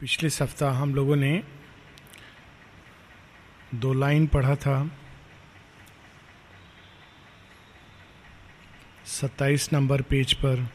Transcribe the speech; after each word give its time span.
पिछले 0.00 0.28
सप्ताह 0.30 0.72
हम 0.72 0.94
लोगों 0.94 1.16
ने 1.16 1.42
दो 3.74 3.92
लाइन 3.92 4.26
पढ़ा 4.26 4.54
था। 4.56 4.90
सत्ताईस 9.06 9.72
नंबर 9.72 10.02
पेज 10.02 10.32
पर। 10.34 10.68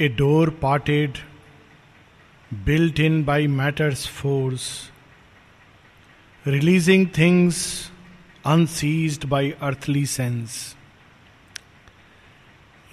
A 0.00 0.08
door 0.08 0.50
parted 0.50 1.18
built 2.54 3.00
in 3.00 3.24
by 3.24 3.46
matter's 3.46 4.08
force 4.08 4.90
releasing 6.46 7.06
things 7.18 7.90
unseized 8.46 9.24
by 9.24 9.50
earthly 9.50 10.06
sense 10.06 10.76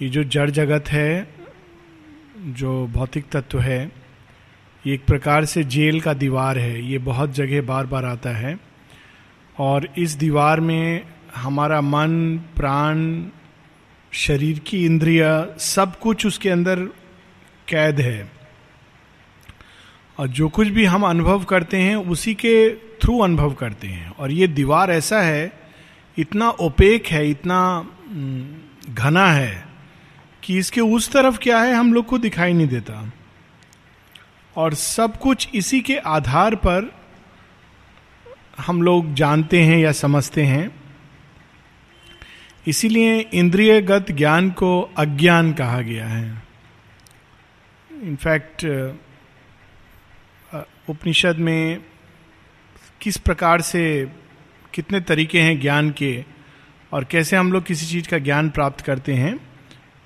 ये 0.02 0.08
जो 0.08 0.24
जड़ 0.24 0.50
जगत 0.50 0.88
है 0.88 1.43
जो 2.44 2.86
भौतिक 2.86 3.24
तत्व 3.32 3.60
है, 3.60 3.92
ये 4.86 4.94
एक 4.94 5.04
प्रकार 5.04 5.44
से 5.44 5.64
जेल 5.64 6.00
का 6.00 6.14
दीवार 6.14 6.58
है। 6.58 6.84
ये 6.84 6.98
बहुत 6.98 7.34
जगह 7.34 7.62
बार 7.62 7.86
बार 7.86 8.04
आता 8.04 8.30
है। 8.30 8.58
और 9.58 9.88
इस 9.98 10.10
दीवार 10.10 10.60
में 10.60 11.02
हमारा 11.36 11.80
मन, 11.80 12.40
प्राण, 12.56 13.24
शरीर 14.12 14.58
की 14.58 14.86
इंद्रिया, 14.86 15.46
सब 15.58 15.98
कुछ 15.98 16.26
उसके 16.26 16.50
अंदर 16.50 16.80
कैद 17.68 18.00
है। 18.00 18.32
और 20.18 20.28
जो 20.28 20.48
कुछ 20.48 20.68
भी 20.68 20.84
हम 20.84 21.02
अनुभव 21.02 21.44
करते 21.44 21.76
हैं, 21.76 21.96
उसी 21.96 22.34
के 22.34 22.74
थ्रू 22.74 23.18
अनुभव 23.18 23.52
करते 23.52 23.86
हैं। 23.86 24.10
और 24.10 24.30
ये 24.30 24.48
दीवार 24.48 24.90
ऐसा 24.90 25.22
है, 25.22 25.52
इतना 26.18 26.50
ओपेक 26.50 27.06
है, 27.06 27.30
इतना 27.30 27.90
घना 28.90 29.26
है 29.26 29.73
कि 30.44 30.58
इसके 30.58 30.80
उस 30.80 31.12
तरफ़ 31.12 31.38
क्या 31.38 31.58
है, 31.58 31.74
हम 31.74 31.92
लोग 31.92 32.06
को 32.06 32.18
दिखाई 32.18 32.52
नहीं 32.52 32.66
देता। 32.66 33.12
और 34.56 34.74
सब 34.74 35.18
कुछ 35.18 35.48
इसी 35.54 35.80
के 35.80 35.96
आधार 35.96 36.54
पर 36.54 36.94
हम 38.58 38.82
लोग 38.82 39.14
जानते 39.14 39.62
हैं 39.62 39.78
या 39.78 39.92
समझते 39.92 40.42
हैं। 40.42 40.82
इसीलिए 42.66 43.18
इंद्रियगत 43.20 44.10
ज्ञान 44.10 44.50
को 44.50 44.80
अज्ञान 44.98 45.52
कहा 45.52 45.80
गया 45.80 46.06
है। 46.06 46.42
इनफैक्ट 48.02 48.64
उपनिषद 50.90 51.36
में 51.36 51.84
किस 53.00 53.16
प्रकार 53.16 53.60
से 53.60 54.12
कितने 54.74 55.00
तरीके 55.00 55.40
हैं 55.40 55.60
ज्ञान 55.60 55.90
के 55.90 56.24
और 56.92 57.04
कैसे 57.04 57.36
हम 57.36 57.52
लोग 57.52 57.64
किसी 57.64 57.86
चीज़ 57.86 58.08
का 58.08 58.18
ज्ञान 58.18 58.50
प्राप्त 58.50 58.80
करते 58.80 59.14
हैं 59.14 59.53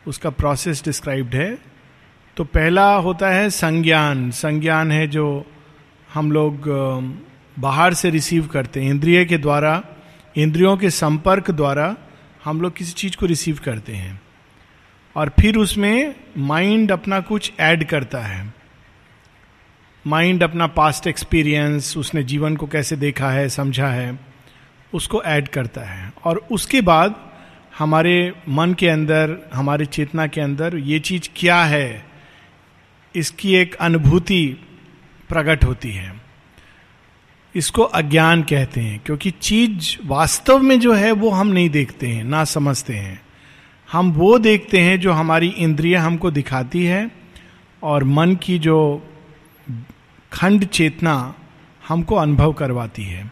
उसका 0.08 0.30
प्रोसेस 0.30 0.84
डिस्क्राइब्ड 0.84 1.34
है। 1.34 1.58
तो 2.36 2.44
पहला 2.44 2.94
होता 2.94 3.30
है 3.30 3.50
संज्ञान। 3.50 4.30
संज्ञान 4.30 4.92
है 4.92 5.08
जो 5.08 5.46
हम 6.14 6.32
लोग 6.32 6.62
बाहर 7.58 7.94
से 7.94 8.10
रिसीव 8.10 8.46
करते 8.46 8.82
हैं। 8.82 8.90
इंद्रिय 8.90 9.24
के 9.24 9.38
द्वारा, 9.38 9.84
इंद्रियों 10.36 10.76
के 10.76 10.90
संपर्क 10.90 11.50
द्वारा 11.50 11.96
हम 12.44 12.60
लोग 12.60 12.76
किसी 12.76 12.92
चीज़ 12.92 13.16
को 13.16 13.26
रिसीव 13.26 13.58
करते 13.64 13.92
हैं। 13.92 14.20
और 15.16 15.28
फिर 15.40 15.56
उसमें 15.56 16.14
माइंड 16.38 16.92
अपना 16.92 17.20
कुछ 17.20 17.52
ऐड 17.60 17.84
करता 17.84 18.18
है। 18.18 18.54
माइंड 20.06 20.42
अपना 20.42 20.66
पास्ट 20.66 21.06
एक्सपीरियंस 21.06 21.96
उसने 21.96 22.22
जीवन 22.22 22.56
को 22.56 22.66
कैसे 22.66 22.96
देखा 22.96 23.30
है, 23.30 23.48
समझा 23.48 23.88
है, 23.88 24.20
उसको 24.94 25.22
ऐड 25.22 25.48
करता 25.48 25.80
है। 25.80 26.12
और 26.24 26.46
उसके 26.52 26.80
बाद 26.80 27.27
हमारे 27.78 28.34
मन 28.48 28.74
के 28.74 28.88
अंदर, 28.88 29.50
हमारे 29.54 29.86
चेतना 29.86 30.26
के 30.26 30.40
अंदर 30.40 30.76
ये 30.76 30.98
चीज़ 30.98 31.28
क्या 31.36 31.64
है, 31.64 32.06
इसकी 33.16 33.54
एक 33.54 33.74
अनुभूति 33.74 34.58
प्रकट 35.28 35.64
होती 35.64 35.90
है। 35.90 36.20
इसको 37.54 37.82
अज्ञान 37.82 38.42
कहते 38.42 38.80
हैं, 38.80 39.00
क्योंकि 39.06 39.30
चीज़ 39.30 39.96
वास्तव 40.06 40.58
में 40.58 40.80
जो 40.80 40.92
है 40.92 41.12
वो 41.12 41.30
हम 41.30 41.48
नहीं 41.48 41.70
देखते 41.70 42.06
हैं, 42.06 42.24
ना 42.24 42.44
समझते 42.44 42.94
हैं। 42.94 43.22
हम 43.92 44.12
वो 44.12 44.38
देखते 44.38 44.80
हैं 44.80 45.00
जो 45.00 45.12
हमारी 45.12 45.48
इंद्रिया 45.48 46.02
हमको 46.02 46.30
दिखाती 46.30 46.84
है, 46.84 47.10
और 47.82 48.04
मन 48.04 48.36
की 48.36 48.58
जो 48.58 49.08
खंड 50.32 50.64
चेतना 50.64 51.34
हमको 51.88 52.14
अनुभव 52.14 52.52
करवाती 52.52 53.02
है। 53.02 53.30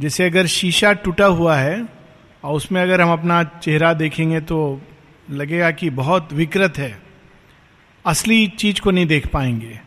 जैसे 0.00 0.24
अगर 0.24 0.46
शीशा 0.46 0.92
टूटा 0.92 1.26
हुआ 1.26 1.56
है 1.56 1.93
और 2.44 2.54
उसमें 2.54 2.82
अगर 2.82 3.00
हम 3.00 3.12
अपना 3.12 3.44
चेहरा 3.44 3.92
देखेंगे 3.92 4.40
तो 4.40 4.80
लगेगा 5.30 5.70
कि 5.70 5.90
बहुत 5.90 6.32
विकृत 6.32 6.78
है। 6.78 7.02
असली 8.06 8.46
चीज़ 8.48 8.80
को 8.80 8.90
नहीं 8.90 9.06
देख 9.06 9.26
पाएँगे। 9.26 9.80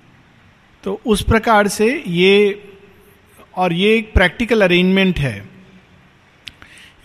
तो 0.83 1.01
उस 1.05 1.21
प्रकार 1.21 1.67
से 1.67 2.03
ये 2.07 2.63
और 3.55 3.73
ये 3.73 3.97
एक 3.97 4.13
प्रैक्टिकल 4.13 4.61
अरेंजमेंट 4.61 5.19
है। 5.19 5.49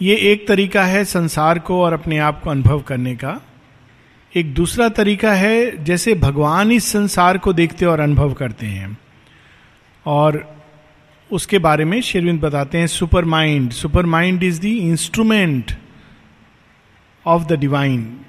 ये 0.02 0.16
एक 0.16 0.48
तरीका 0.48 0.84
है 0.84 1.04
संसार 1.04 1.58
को 1.58 1.82
और 1.82 1.92
अपने 1.92 2.18
आप 2.18 2.42
को 2.42 2.50
अनुभव 2.50 2.80
करने 2.80 3.14
का। 3.14 3.40
एक 4.36 4.54
दूसरा 4.54 4.88
तरीका 4.88 5.32
है 5.32 5.84
जैसे 5.84 6.14
भगवान 6.14 6.72
इस 6.72 6.84
संसार 6.84 7.38
को 7.38 7.52
देखते 7.52 7.84
और 7.84 8.00
अनुभव 8.00 8.32
करते 8.32 8.66
हैं। 8.66 8.98
और 10.06 10.61
उसके 11.32 11.58
बारे 11.58 11.84
में 11.84 12.00
शेरविंद 12.00 12.40
बताते 12.40 12.78
हैं 12.78 12.86
super 12.86 13.24
mind 13.24 13.70
super 13.70 14.06
mind 14.06 14.42
is 14.42 14.60
the 14.60 14.64
instrument 14.64 15.72
of 17.26 17.42
the 17.42 17.52
divine. 17.52 18.20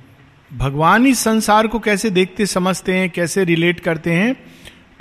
भगवान 0.53 1.05
इस 1.05 1.19
संसार 1.19 1.67
को 1.67 1.79
कैसे 1.79 2.09
देखते, 2.09 2.45
समझते 2.45 2.93
हैं, 2.93 3.09
कैसे 3.09 3.43
रिलेट 3.43 3.79
करते 3.79 4.11
हैं? 4.11 4.35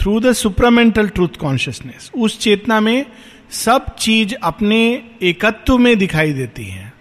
Through 0.01 0.21
the 0.21 0.33
supramental 0.33 1.09
truth 1.09 1.29
consciousness 1.29 2.11
उस 2.17 2.39
चेतना 2.39 2.81
में 2.81 3.07
सब 3.51 3.97
चीज़ 3.97 4.35
अपने 4.43 5.03
एकत्व 5.23 5.79
में 5.79 5.99
दिखाई 5.99 6.33
देती 6.33 6.65
है। 6.65 6.93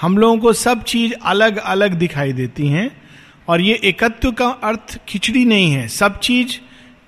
हम 0.00 0.18
लोगों 0.18 0.38
को 0.38 0.52
सब 0.52 0.82
चीज़ 0.82 1.14
अलग 1.22 1.56
अलग 1.56 1.92
दिखाई 1.92 2.32
देती 2.32 2.66
हैं। 2.66 3.02
और 3.48 3.60
ये 3.60 3.80
एकत्व 3.84 4.32
का 4.32 4.48
अर्थ 4.48 5.00
खिचड़ी 5.08 5.44
नहीं 5.44 5.72
है। 5.72 5.88
सब 5.88 6.20
चीज़ 6.20 6.58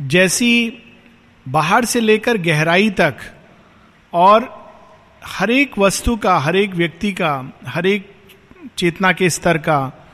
जैसी 0.02 0.72
बाहर 1.48 1.84
से 1.84 2.00
लेकर 2.00 2.36
गहराई 2.36 2.90
तक 2.90 3.16
और 4.14 4.64
हर 5.24 5.50
एक 5.50 5.78
वस्तु 5.78 6.16
का 6.16 6.38
हर 6.38 6.56
एक 6.56 6.74
व्यक्ति 6.74 7.12
का 7.12 7.52
हर 7.66 7.86
एक 7.86 8.12
चेतना 8.78 9.12
के 9.12 9.30
स्तर 9.30 9.58
का, 9.58 10.08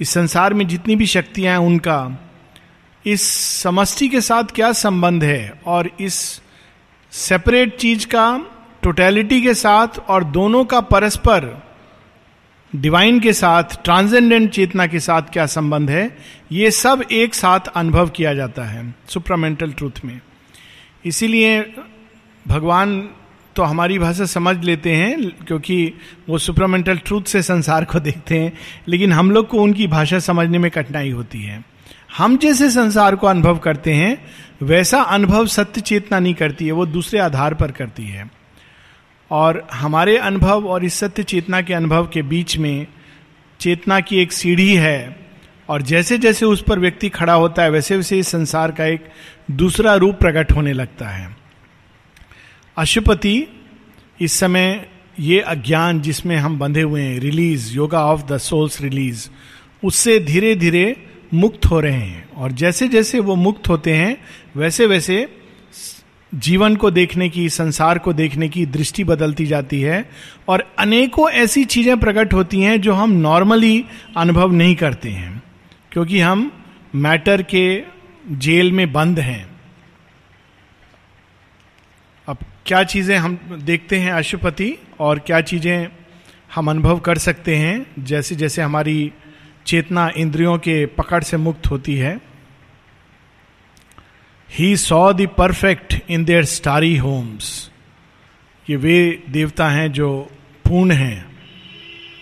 इस 0.00 0.10
संसार 0.10 0.54
में 0.54 0.68
जितनी 0.68 0.96
भी 0.96 1.06
शक्तियाँ 1.06 1.60
हैं 1.60 1.66
उनका, 1.66 2.28
इस 3.06 3.22
समष्टि 3.62 4.08
के 4.08 4.20
साथ 4.20 4.44
क्या 4.44 4.72
संबंध 4.72 5.24
है? 5.24 5.60
और 5.66 5.90
इस 6.00 6.42
सेपरेट 7.10 7.76
चीज़ 7.76 8.06
का 8.06 8.46
टोटेलिटी 8.82 9.42
के 9.42 9.54
साथ 9.54 9.88
और 10.08 10.24
दोनों 10.24 10.64
का 10.64 10.80
परस्पर 10.80 11.66
डिवाइन 12.76 13.20
के 13.20 13.32
साथ 13.32 13.64
ट्रांसेंडेंट 13.84 14.50
चेतना 14.50 14.86
के 14.86 15.00
साथ 15.00 15.22
क्या 15.22 15.46
संबंध 15.46 15.90
है? 15.90 16.18
ये 16.52 16.70
सब 16.70 17.04
एक 17.12 17.34
साथ 17.34 17.60
अनुभव 17.74 18.08
किया 18.08 18.34
जाता 18.34 18.64
है 18.64 18.94
सुप्रामेंटल 19.08 19.72
ट्रूथ 19.72 20.04
में। 20.04 20.20
इसीलिए 21.04 21.74
भगवान 22.48 23.08
तो 23.56 23.62
हमारी 23.62 23.98
भाषा 23.98 24.24
समझ 24.24 24.64
लेते 24.64 24.92
हैं, 24.92 25.30
क्योंकि 25.30 25.94
वो 26.28 26.38
सुपरमेंटल 26.38 26.98
ट्रूथ 26.98 27.22
से 27.22 27.42
संसार 27.42 27.84
को 27.84 28.00
देखते 28.00 28.38
हैं, 28.38 28.52
लेकिन 28.88 29.12
हम 29.12 29.30
लोग 29.30 29.48
को 29.48 29.58
उनकी 29.58 29.86
भाषा 29.86 30.18
समझने 30.18 30.58
में 30.58 30.70
कठिनाई 30.70 31.10
होती 31.10 31.42
है। 31.42 31.64
हम 32.16 32.36
जैसे 32.36 32.70
संसार 32.70 33.16
को 33.16 33.26
अनुभव 33.26 33.58
करते 33.58 33.92
हैं, 33.92 34.24
वैसा 34.62 35.02
अनुभव 35.02 35.46
सत्य 35.46 35.80
चेतना 35.80 36.18
नहीं 36.18 36.34
करती 36.34 36.66
है, 36.66 36.72
वो 36.72 36.86
दूसरे 36.86 37.20
आधार 37.20 37.54
पर 37.54 37.70
करती 37.70 38.04
है। 38.04 38.30
और 39.30 39.68
हमारे 39.72 40.16
अनुभव 40.16 40.66
और 40.66 40.84
इस 40.84 40.94
सत्य 40.94 41.22
चेतना 41.22 41.60
के 41.62 41.74
अनुभव 41.74 42.06
के 42.06 42.22
बीच 42.22 42.58
में 42.58 42.86
चेतना 43.60 44.00
की 44.00 44.18
एक 44.18 44.32
सीढ़ी 44.32 44.74
है, 44.74 45.16
और 45.68 45.82
जैसे 45.82 46.18
जैसे 46.18 46.46
उस 46.46 46.62
पर 46.62 46.78
व्यक्ति 46.78 47.08
खड़ा 47.08 47.32
होता 47.32 47.62
है 47.62 47.70
वैसे 47.70 47.96
वैसे 47.96 48.18
इस 48.18 48.28
संसार 48.28 48.70
का 48.70 48.84
एक 48.84 49.08
दूसरा 49.50 49.94
रूप 49.94 50.14
प्रकट 50.14 50.52
होने 50.52 50.72
लगता 50.72 51.08
है। 51.08 51.41
अशुपति, 52.76 53.46
इस 54.20 54.32
समय 54.32 54.88
ये 55.20 55.40
अज्ञान 55.40 56.00
जिसमें 56.00 56.36
हम 56.36 56.58
बंधे 56.58 56.82
हुए 56.82 57.02
हैं 57.02 57.18
release 57.20 57.74
yoga 57.74 58.04
of 58.04 58.22
the 58.22 58.38
soul's 58.38 58.80
release 58.80 59.28
उससे 59.82 60.18
धीरे 60.20 60.54
धीरे 60.54 60.84
मुक्त 61.34 61.66
हो 61.66 61.80
रहे 61.80 61.92
हैं। 61.92 62.30
और 62.30 62.52
जैसे 62.52 62.88
जैसे 62.88 63.20
वो 63.20 63.34
मुक्त 63.36 63.68
होते 63.68 63.92
हैं 63.92 64.16
वैसे 64.56 64.86
वैसे 64.86 65.36
जीवन 66.32 66.76
को 66.76 66.90
देखने 66.90 67.28
की, 67.28 67.48
संसार 67.48 67.98
को 67.98 68.12
देखने 68.12 68.48
की 68.48 68.64
दृष्टि 68.66 69.04
बदलती 69.04 69.46
जाती 69.46 69.80
है 69.80 70.10
और 70.48 70.74
अनेकों 70.78 71.30
ऐसी 71.30 71.64
चीज़ें 71.64 71.98
प्रकट 72.00 72.34
होती 72.34 72.60
हैं 72.60 72.80
जो 72.80 72.92
हम 72.92 73.12
नॉर्मली 73.12 73.84
अनुभव 74.16 74.52
नहीं 74.52 74.76
करते 74.76 75.10
हैं, 75.10 75.42
क्योंकि 75.92 76.20
हम 76.20 76.50
मैटर 76.94 77.42
के 77.42 77.82
जेल 78.30 78.72
में 78.72 78.92
बंद 78.92 79.20
हैं 79.20 79.46
अब 82.28 82.38
क्या 82.66 82.82
चीज़ें 82.84 83.16
हम 83.16 83.36
देखते 83.62 83.98
हैं 83.98 84.12
अशुपति 84.12 84.78
और 85.00 85.18
क्या 85.18 85.40
चीज़ें 85.40 85.88
हम 86.54 86.70
अनुभव 86.70 86.98
कर 86.98 87.18
सकते 87.18 87.56
हैं? 87.56 87.86
जैसे 87.98 88.34
जैसे 88.34 88.62
हमारी 88.62 89.12
चेतना 89.66 90.10
इंद्रियों 90.16 90.58
के 90.58 90.86
पकड़ 90.86 91.22
से 91.22 91.36
मुक्त 91.36 91.66
होती 91.66 91.96
है 91.96 92.20
he 94.50 94.76
saw 94.76 95.12
the 95.12 95.28
perfect 95.38 95.94
in 96.10 96.24
their 96.24 96.44
starry 96.44 96.96
homes 96.96 97.70
ये 98.70 98.76
वे 98.76 99.22
देवता 99.30 99.68
हैं 99.68 99.92
जो 99.92 100.30
पूर्ण 100.64 100.90
हैं, 100.90 101.36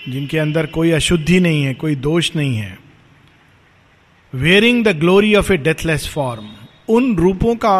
जिनके 0.09 0.39
अंदर 0.39 0.67
कोई 0.67 0.91
अशुद्धि 0.91 1.41
नहीं 1.41 1.65
है, 1.65 1.75
कोई 1.75 1.95
दोष 1.95 2.37
नहीं 2.37 2.57
है। 2.57 2.79
Wearing 4.35 4.85
the 4.85 4.89
glory 4.89 5.35
of 5.35 5.53
a 5.53 5.57
deathless 5.57 6.09
form 6.09 6.49
उन 6.89 7.17
रूपों 7.17 7.57
का 7.57 7.79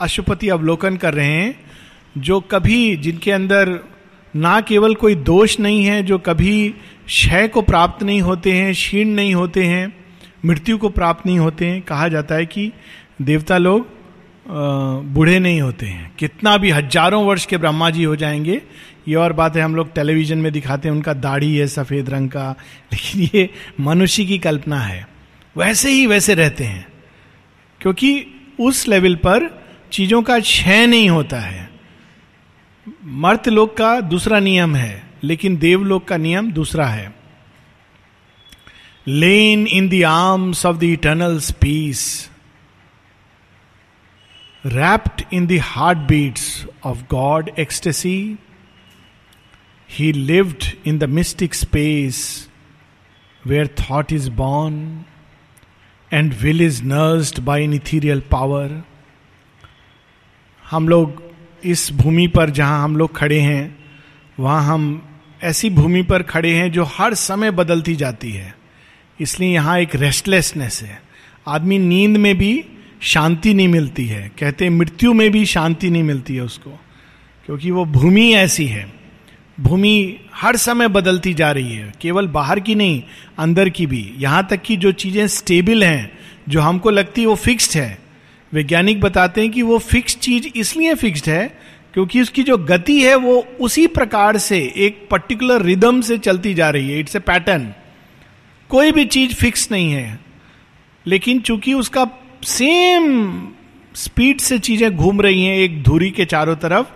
अशुपति 0.00 0.48
अवलोकन 0.48 0.96
कर 0.96 1.14
रहे 1.14 1.26
हैं 1.26 1.71
जो 2.18 2.40
कभी 2.40 2.96
जिनके 2.96 3.30
अंदर 3.30 3.78
ना 4.36 4.60
केवल 4.60 4.94
कोई 4.94 5.14
दोष 5.14 5.60
नहीं 5.60 5.84
है, 5.84 6.02
जो 6.02 6.18
कभी 6.18 6.74
क्षय 7.06 7.48
को 7.48 7.62
प्राप्त 7.62 8.02
नहीं 8.02 8.20
होते 8.20 8.52
हैं, 8.52 8.72
क्षीण 8.72 9.08
नहीं 9.08 9.34
होते 9.34 9.64
हैं, 9.64 9.96
मृत्यु 10.44 10.78
को 10.78 10.88
प्राप्त 10.88 11.26
नहीं 11.26 11.38
होते 11.38 11.66
हैं, 11.66 11.82
कहा 11.82 12.08
जाता 12.08 12.34
है 12.34 12.46
कि 12.46 12.72
देवता 13.22 13.58
लोग 13.58 13.86
बूढ़े 14.48 15.38
नहीं 15.38 15.60
होते 15.60 15.86
हैं। 15.86 16.12
कितना 16.18 16.56
भी 16.56 16.70
हज़ारों 16.70 17.24
वर्ष 17.26 17.46
के 17.46 17.56
ब्रह्मा 17.56 17.90
जी 17.90 18.04
हो 18.04 18.16
जाएँगे, 18.16 18.62
ये 19.08 19.14
और 19.14 19.32
बात 19.32 19.56
है 19.56 19.62
हम 19.62 19.76
लोग 19.76 19.92
टेलीविज़न 19.94 20.38
में 20.38 20.52
दिखाते 20.52 20.88
हैं, 20.88 20.94
उनका 20.94 21.12
दाढ़ी 21.12 21.56
है 21.56 21.66
सफ़ेद 21.66 22.10
रंग 22.10 22.30
का, 22.30 22.54
लेकिन 22.92 23.28
ये 23.34 23.50
मनुष्य 23.80 24.24
की 24.24 24.38
कल्पना 24.38 24.80
है। 24.80 25.08
वैसे 25.56 25.90
ही 25.90 26.06
वैसे 26.06 26.34
रहते 26.34 26.64
हैं, 26.64 26.86
क्योंकि 27.80 28.26
उस 28.60 28.88
लेवल 28.88 29.14
पर 29.14 29.64
चीज़ों 29.92 30.22
का 30.22 30.38
क्षय 30.38 30.86
नहीं 30.86 31.08
होता 31.10 31.40
है। 31.40 31.71
मर्त 32.86 33.48
लोग 33.48 33.76
का 33.76 34.00
दूसरा 34.00 34.38
नियम 34.40 34.74
है, 34.76 35.02
लेकिन 35.24 35.56
देवलोक 35.56 36.04
का 36.08 36.16
नियम 36.16 36.50
दूसरा 36.52 36.86
है। 36.86 37.14
Lain 39.06 39.66
in 39.66 39.88
the 39.88 40.02
arms 40.04 40.64
of 40.66 40.76
the 40.76 40.82
eternal 40.84 41.38
peace 41.60 42.30
rapt 44.64 45.22
in 45.32 45.46
the 45.46 45.58
heart 45.62 45.98
beats 46.08 46.66
of 46.84 47.02
God 47.10 47.50
ecstasy 47.58 48.38
he 49.90 50.12
lived 50.12 50.64
in 50.86 50.98
the 50.98 51.04
mystic 51.10 51.54
space 51.54 52.20
where 53.46 53.74
thought 53.80 54.12
is 54.12 54.30
born 54.30 55.04
and 56.12 56.34
will 56.34 56.62
is 56.62 56.82
nursed 56.84 57.40
by 57.40 57.64
an 57.64 57.74
ethereal 57.74 58.20
power 58.30 58.82
हम 60.64 60.88
लोग 60.88 61.22
इस 61.64 61.92
भूमि 61.92 62.26
पर 62.26 62.50
जहाँ 62.50 62.84
हम 62.84 62.96
लोग 62.96 63.16
खड़े 63.16 63.40
हैं, 63.40 63.78
वहाँ 64.40 64.62
हम 64.64 65.02
ऐसी 65.42 65.70
भूमि 65.70 66.02
पर 66.02 66.22
खड़े 66.22 66.54
हैं 66.54 66.70
जो 66.72 66.84
हर 66.84 67.14
समय 67.14 67.50
बदलती 67.50 67.94
जाती 67.96 68.30
है। 68.30 68.54
इसलिए 69.20 69.54
यहाँ 69.54 69.78
एक 69.80 69.94
रेस्टलेसनेस 69.94 70.82
है। 70.82 71.02
आदमी 71.48 71.78
नींद 71.78 72.16
में 72.16 72.38
भी 72.38 72.64
शांति 73.02 73.54
नहीं 73.54 73.68
मिलती 73.68 74.06
है। 74.06 74.30
कहते 74.38 74.70
मृत्यु 74.70 75.12
में 75.12 75.30
भी 75.30 75.46
शांति 75.46 75.90
नहीं 75.90 76.02
मिलती 76.02 76.36
है 76.36 76.42
उसको, 76.42 76.70
क्योंकि 77.46 77.70
वो 77.70 77.84
भूमि 77.84 78.32
ऐसी 78.32 78.66
है। 78.66 78.92
भूमि 79.60 80.16
हर 80.34 80.56
समय 80.56 80.88
बदलती 80.88 81.34
जा 81.34 81.50
रही 81.52 81.72
है, 81.72 81.92
केवल 82.00 82.26
बाहर 82.26 82.60
की 82.60 82.74
नहीं, 82.74 83.02
अंदर 83.38 83.68
की 83.68 83.86
भी। 83.86 84.14
यहाँ 84.18 84.46
तक 84.50 84.62
कि 84.62 84.76
जो 84.76 84.92
चीज़ें 84.92 85.26
स्टेबल 85.26 85.84
हैं, 85.84 86.12
जो 86.48 86.60
हमको 86.60 86.90
लगती 86.90 87.20
है 87.20 87.26
वो 87.26 87.34
फिक्स्ड 87.34 87.78
है 87.78 88.01
वैज्ञानिक 88.52 89.00
बताते 89.00 89.40
हैं 89.40 89.50
कि 89.50 89.62
वो 89.62 89.78
फिक्स 89.78 90.16
चीज़ 90.16 90.48
इसलिए 90.56 90.94
फिक्स्ड 90.94 91.28
है 91.28 91.46
क्योंकि 91.94 92.20
उसकी 92.22 92.42
जो 92.42 92.56
गति 92.58 93.00
है 93.02 93.14
वो 93.14 93.38
उसी 93.60 93.86
प्रकार 93.86 94.38
से, 94.38 94.58
एक 94.76 95.06
पर्टिकुलर 95.10 95.62
रिदम 95.62 96.00
से 96.00 96.18
चलती 96.18 96.54
जा 96.54 96.68
रही 96.70 96.90
है। 96.90 96.98
इट्स 97.00 97.16
ए 97.16 97.18
पैटर्न 97.18 97.72
कोई 98.70 98.92
भी 98.92 99.04
चीज़ 99.04 99.34
फिक्स 99.34 99.70
नहीं 99.72 99.90
है। 99.92 100.18
लेकिन 101.06 101.40
चूँकि 101.40 101.74
उसका 101.74 102.06
सेम 102.44 103.48
स्पीड 103.94 104.40
से 104.40 104.58
चीज़ें 104.58 104.90
घूम 104.96 105.20
रही 105.20 105.44
हैं 105.44 105.56
एक 105.56 105.82
धुरी 105.82 106.10
के 106.10 106.24
चारों 106.24 106.56
तरफ़ 106.56 106.86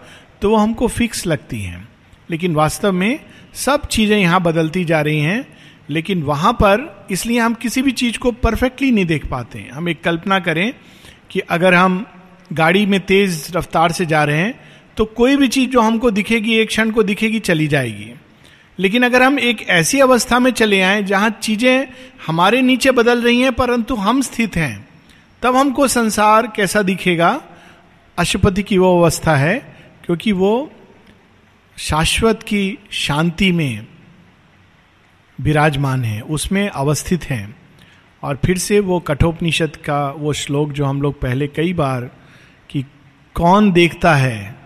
तो 0.43 0.51
वो 0.51 0.57
हमको 0.57 0.89
फिक्स 0.89 1.27
लगती 1.27 1.61
हैं। 1.61 1.89
लेकिन 2.31 2.55
वास्तव 2.55 2.93
में 2.93 3.19
सब 3.55 3.87
चीज़ें 3.87 4.19
यहाँ 4.19 4.41
बदलती 4.43 4.85
जा 4.85 5.01
रही 5.01 5.21
हैं, 5.21 5.47
लेकिन 5.91 6.23
वहाँ 6.23 6.53
पर 6.53 7.07
इसलिए 7.11 7.39
हम 7.39 7.55
किसी 7.55 7.83
भी 7.83 7.93
चीज़ 7.93 8.19
को 8.19 8.33
परफेक्टली 8.33 8.91
नहीं 8.91 9.05
देख 9.05 9.27
पाते। 9.27 9.69
हम 9.73 9.89
एक 9.89 10.03
कल्पना 10.05 10.39
करें 10.39 10.73
कि 11.31 11.41
अगर 11.41 11.75
हम 11.75 12.05
गाड़ी 12.53 12.87
में 12.87 13.01
तेज 13.01 13.47
रफ्तार 13.57 13.93
से 13.93 14.07
जा 14.07 14.25
रहे 14.25 14.37
हैं 14.37 14.61
तो 14.97 15.05
कोई 15.05 15.37
भी 15.37 15.49
चीज़ 15.49 15.71
जो 15.71 15.81
हमको 15.81 16.11
दिखेगी, 16.11 16.55
एक 16.55 16.69
क्षण 16.69 16.91
को 16.91 17.03
दिखेगी, 17.03 17.39
चली 17.39 17.67
जाएगी। 17.69 18.13
लेकिन 18.79 19.03
अगर 19.03 19.23
हम 19.23 19.39
एक 19.39 19.63
ऐसी 19.69 20.01
अवस्था 20.01 20.39
में 20.39 20.51
चले 20.51 20.81
आए 20.81 21.03
जहाँ 21.03 21.31
चीज़ें 21.43 21.87
हमारे 22.27 22.63
नीचे 22.63 22.91
बदल 22.91 23.23
रही 23.23 23.41
हैं, 23.41 23.53
परंतु 23.53 23.95
हम 23.95 24.21
स्थित 24.21 24.57
हैं, 24.57 24.89
तब 25.43 25.57
हमको 25.57 25.89
संसार 25.89 26.47
कैसा 26.47 26.83
दिखेगा? 26.83 27.41
अशुपति 28.19 28.63
की 28.63 28.79
वो 28.79 28.99
अवस्था 29.01 29.37
है, 29.37 29.59
क्योंकि 30.05 30.33
वो 30.33 30.71
शाश्वत 31.79 32.43
की 32.43 32.79
शांति 32.91 33.53
में 33.53 33.87
विराजमान 35.39 36.05
है, 36.05 36.21
उसमें 36.21 36.69
अवस्थित 36.69 37.25
हैं। 37.25 37.57
और 38.27 38.39
फिर 38.45 38.59
से 38.59 38.81
वो 38.81 39.01
कठोपनिषद 39.01 39.77
का 39.77 40.11
वो 40.11 40.33
श्लोक 40.33 40.73
जो 40.73 40.85
हम 40.85 41.03
लोग 41.03 41.21
पहले 41.21 41.47
कई 41.47 41.73
बार 41.73 42.11
कि 42.71 42.85
कौन 43.35 43.73
देखता 43.73 44.15
है, 44.15 44.57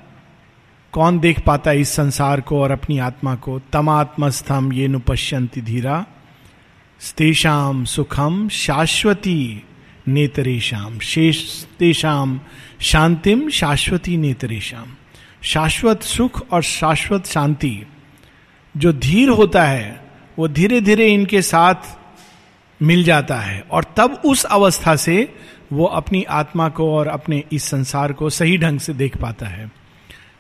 कौन 0.93 1.19
देख 1.19 1.41
पाता 1.41 1.71
है 1.71 1.81
इस 1.81 1.89
संसार 1.89 2.41
को 2.41 2.61
और 2.63 2.71
अपनी 2.71 2.99
आत्मा 2.99 3.35
को? 3.35 3.59
तमात्मस्थम 3.73 4.73
ये 4.73 4.89
नुपश्यंति 4.89 5.61
धीरा 5.61 6.07
स्तेषाम 7.01 7.85
सुखम 7.85 8.49
शाश्वती 8.49 9.63
नेतरेशम 10.09 10.99
शेष 10.99 11.65
शांतिम 12.81 13.49
शाश्वती 13.51 14.17
नेतरेशम 14.17 14.87
शाश्वत 15.43 16.03
सुख 16.03 16.51
और 16.53 16.63
शाश्वत 16.63 17.27
शांति 17.27 17.87
जो 18.77 18.93
धीर 18.93 19.29
होता 19.29 19.65
है, 19.65 20.05
वो 20.39 20.49
धीरे 20.49 20.81
धीरे 20.81 21.07
इनके 21.07 21.43
साथ 21.43 22.00
मिल 22.83 23.05
जाता 23.05 23.37
है। 23.37 23.61
और 23.71 23.85
तब 23.97 24.23
उस 24.25 24.45
अवस्था 24.45 24.97
से 24.97 25.35
वो 25.73 25.85
अपनी 25.85 26.23
आत्मा 26.23 26.69
को 26.69 26.93
और 26.95 27.09
अपने 27.09 27.43
इस 27.53 27.65
संसार 27.65 28.13
को 28.13 28.31
सही 28.31 28.57
ढंग 28.59 28.81
से 28.81 28.93
देख 28.93 29.17
पाता 29.17 29.47
है। 29.47 29.71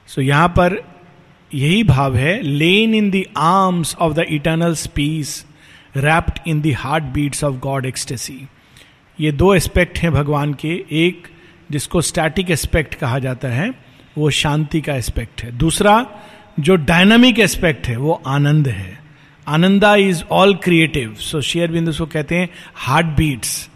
सो 0.06 0.20
so, 0.22 0.28
यहाँ 0.28 0.48
पर 0.48 0.82
यही 1.54 1.82
भाव 1.84 2.16
है 2.16 2.40
lain 2.42 2.94
in 2.94 3.10
the 3.10 3.22
arms 3.36 3.94
of 4.00 4.12
the 4.12 4.18
eternal 4.18 4.74
peace 4.74 5.46
rapt 5.96 6.38
in 6.46 6.60
the 6.60 6.74
heart 6.78 7.04
beats 7.04 7.44
of 7.44 7.54
God 7.54 7.86
ecstasy 7.86 8.48
ये 9.20 9.32
दो 9.32 9.54
एस्पेक्ट 9.54 9.98
हैं 9.98 10.12
भगवान 10.12 10.54
के। 10.54 10.84
एक 10.90 11.28
जिसको 11.70 12.00
स्टैटिक 12.00 12.50
एस्पेक्ट 12.50 12.94
कहा 12.94 13.18
जाता 13.18 13.48
है 13.48 13.70
वो 14.18 14.30
शांति 14.30 14.80
का 14.80 14.94
एस्पेक्ट 14.94 15.42
है। 15.42 15.50
दूसरा 15.58 16.06
जो 16.60 16.76
डायनामिक 16.76 17.38
एस्पेक्ट 17.38 17.88
है 17.88 17.96
वो 17.96 18.22
आनंद 18.26 18.68
है। 18.68 18.98
Ananda 19.48 19.94
is 19.94 20.22
all 20.30 20.54
creative 20.54 21.14
so 21.14 21.40
share 21.40 21.70
बिंदु 21.70 21.92
को 21.92 22.06
कहते 22.06 22.34
हैं 22.34 22.48
हार्ट 22.74 23.06
बीट्स 23.06 23.70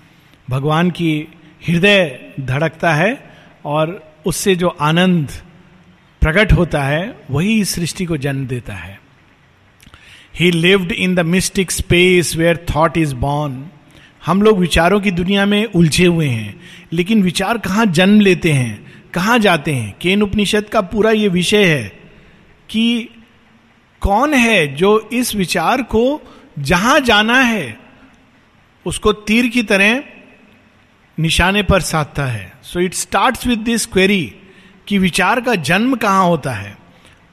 भगवान 0.50 0.90
की 0.90 1.28
हृदय 1.68 2.20
धड़कता 2.40 2.94
है 2.94 3.30
और 3.64 4.14
उससे 4.26 4.56
जो 4.56 4.68
आनंद 4.68 5.28
प्रकट 6.20 6.52
होता 6.52 6.82
है 6.82 7.18
वही 7.30 7.60
इस 7.60 7.70
सृष्टि 7.70 8.04
को 8.04 8.16
जन्म 8.16 8.46
देता 8.46 8.74
है 8.74 9.00
he 10.40 10.50
lived 10.50 10.92
in 10.92 11.14
the 11.14 11.20
mystic 11.20 11.70
space 11.70 12.36
where 12.36 12.66
thought 12.76 12.96
is 12.96 13.14
born 13.14 13.66
हम 14.26 14.42
लोग 14.42 14.58
विचारों 14.58 15.00
की 15.00 15.10
दुनिया 15.10 15.46
में 15.46 15.64
उलझे 15.64 16.06
हुए 16.06 16.26
हैं, 16.26 16.60
लेकिन 16.92 17.22
विचार 17.22 17.58
कहाँ 17.58 17.86
जन्म 17.86 18.20
लेते 18.20 18.52
हैं, 18.52 18.92
कहाँ 19.14 19.38
जाते 19.38 19.72
हैं? 19.72 19.94
केन 20.00 20.22
उपनिषद 20.22 20.64
का 20.64 20.80
पूरा 20.80 21.10
ये 21.10 21.28
विषय 21.28 21.64
है 21.64 21.92
कि 22.68 23.08
कौन 24.04 24.34
है 24.34 24.66
जो 24.74 25.08
इस 25.12 25.34
विचार 25.34 25.82
को 25.82 26.20
जहाँ 26.58 27.00
जाना 27.00 27.40
है, 27.40 27.78
उसको 28.86 29.12
तीर 29.12 29.46
की 29.46 29.62
तरह 29.62 30.02
निशाने 31.18 31.62
पर 31.62 31.80
साधता 31.80 32.24
है। 32.26 32.52
So 32.62 32.80
it 32.80 32.94
start 32.94 33.46
with 33.46 33.58
this 33.58 33.86
query 33.86 34.34
कि 34.88 34.98
विचार 34.98 35.40
का 35.40 35.54
जन्म 35.54 35.96
कहाँ 35.96 36.24
होता 36.24 36.52
है। 36.52 36.76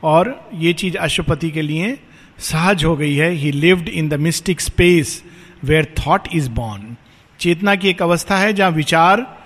और 0.04 0.50
ये 0.54 0.74
चीज़ 0.74 0.98
अशुपति 0.98 1.51
के 1.51 1.62
लिए 1.62 2.00
सहज 2.40 2.86
हो 2.86 2.96
गई 2.96 3.16
है। 3.16 3.30
He 3.30 3.51
lived 3.51 3.90
in 3.90 4.10
the 4.10 4.13
mystic 4.13 4.62
space 4.62 5.24
where 5.63 5.94
thought 6.00 6.28
is 6.34 6.50
born 6.50 6.96
चेतना 7.40 7.75
की 7.75 7.90
एक 7.90 8.01
अवस्था 8.01 8.38
है 8.38 8.54
जहाँ 8.54 8.72
विचार 8.72 9.38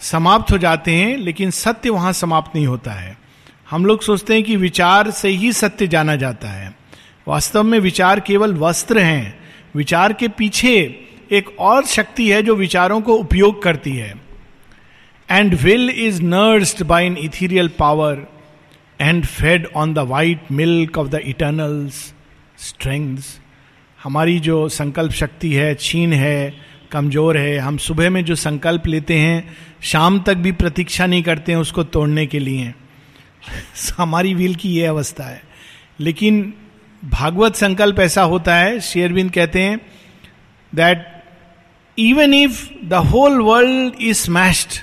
समाप्त 0.00 0.52
हो 0.52 0.58
जाते 0.58 0.94
हैं, 0.94 1.16
लेकिन 1.16 1.50
सत्य 1.50 1.90
वहाँ 1.90 2.12
समाप्त 2.12 2.54
नहीं 2.54 2.66
होता 2.66 2.92
है। 2.92 3.23
हम 3.70 3.86
लोग 3.86 4.02
सोचते 4.02 4.34
हैं 4.34 4.42
कि 4.42 4.56
विचार 4.56 5.10
से 5.10 5.28
ही 5.28 5.52
सत्य 5.52 5.86
जाना 5.86 6.16
जाता 6.16 6.48
है। 6.48 6.76
वास्तव 7.28 7.62
में 7.62 7.78
विचार 7.78 8.20
केवल 8.20 8.54
वस्त्र 8.54 8.98
हैं। 8.98 9.38
विचार 9.76 10.12
के 10.12 10.28
पीछे 10.28 10.74
एक 11.32 11.48
और 11.58 11.84
शक्ति 11.84 12.30
है 12.30 12.42
जो 12.42 12.54
विचारों 12.54 13.00
को 13.00 13.14
उपयोग 13.14 13.62
करती 13.62 13.96
है। 13.96 14.14
And 15.30 15.54
will 15.54 15.90
is 15.90 16.22
nursed 16.22 16.82
by 16.82 17.06
an 17.06 17.16
ethereal 17.16 17.68
power 17.68 18.26
and 19.00 19.24
fed 19.24 19.66
on 19.76 19.94
the 19.94 19.98
white 19.98 20.40
milk 20.52 20.98
of 20.98 21.08
the 21.08 21.14
eternal's 21.14 22.14
strength 22.58 23.18
हमारी 24.04 24.38
जो 24.40 24.68
संकल्प 24.68 25.12
शक्ति 25.12 25.52
है 25.52 25.74
छीन 25.74 26.12
है, 26.12 26.54
कमज़ोर 26.92 27.36
है, 27.36 27.58
हम 27.58 27.76
सुबह 27.76 28.10
में 28.10 28.24
जो 28.24 28.34
संकल्प 28.34 28.86
लेते 28.86 29.14
हैं, 29.14 29.56
शाम 29.82 30.20
तक 30.20 30.34
भी 30.34 30.52
प्रतीक्षा 30.52 31.06
नहीं 31.06 31.22
करते 31.22 31.52
हैं 31.52 31.58
उसको 31.58 31.84
तोड़ने 31.84 32.26
के 32.26 32.38
लिए। 32.38 32.74
हमारी 33.98 34.34
विल 34.34 34.54
की 34.54 34.68
ये 34.68 34.86
अवस्था 34.86 35.24
है। 35.24 35.42
लेकिन 36.00 36.54
भागवत 37.04 37.54
संकल्प 37.54 38.00
ऐसा 38.00 38.22
होता 38.22 38.56
है 38.56 38.80
शेयरविंद 38.80 39.30
कहते 39.30 39.62
हैं 39.62 39.80
that 40.74 41.24
even 41.98 42.34
if 42.34 42.68
the 42.84 42.94
whole 42.94 43.40
world 43.40 43.94
is 44.00 44.16
smashed 44.16 44.80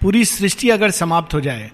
पूरी 0.00 0.24
सृष्टि 0.24 0.70
अगर 0.70 0.90
समाप्त 0.90 1.34
हो 1.34 1.40
जाए 1.40 1.70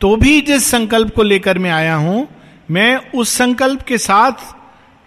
तो 0.00 0.16
भी 0.16 0.40
जिस 0.40 0.64
संकल्प 0.64 1.14
को 1.14 1.22
लेकर 1.22 1.58
मैं 1.58 1.70
आया 1.70 1.94
हूँ, 1.94 2.28
मैं 2.70 3.10
उस 3.12 3.30
संकल्प 3.30 3.82
के 3.82 3.98
साथ 3.98 4.32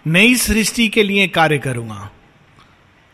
नई 0.06 0.34
सृष्टि 0.34 0.88
के 0.88 1.02
लिए 1.02 1.28
कार्य 1.28 1.58
करूँगा। 1.58 2.10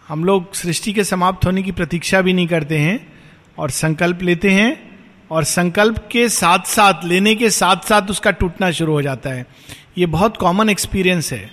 हम 0.08 0.24
लोग 0.24 0.54
सृष्टि 0.54 0.92
के 0.92 1.04
समाप्त 1.04 1.46
होने 1.46 1.62
की 1.62 1.72
प्रतीक्षा 1.72 2.20
भी 2.20 2.32
नहीं 2.32 2.46
करते 2.46 2.78
हैं 2.78 3.12
और 3.58 3.70
संकल्प 3.70 4.22
लेते 4.22 4.50
हैं 4.50 4.93
और 5.30 5.44
संकल्प 5.44 6.08
के 6.10 6.28
साथ 6.28 6.58
साथ 6.58 7.04
लेने 7.04 7.34
के 7.34 7.50
साथ 7.50 7.76
साथ 7.76 8.02
उसका 8.02 8.30
टूटना 8.30 8.70
शुरू 8.70 8.92
हो 8.92 9.02
जाता 9.02 9.30
है। 9.30 9.46
ये 9.98 10.06
बहुत 10.06 10.36
कॉमन 10.36 10.68
एक्सपीरियंस 10.68 11.32
है। 11.32 11.50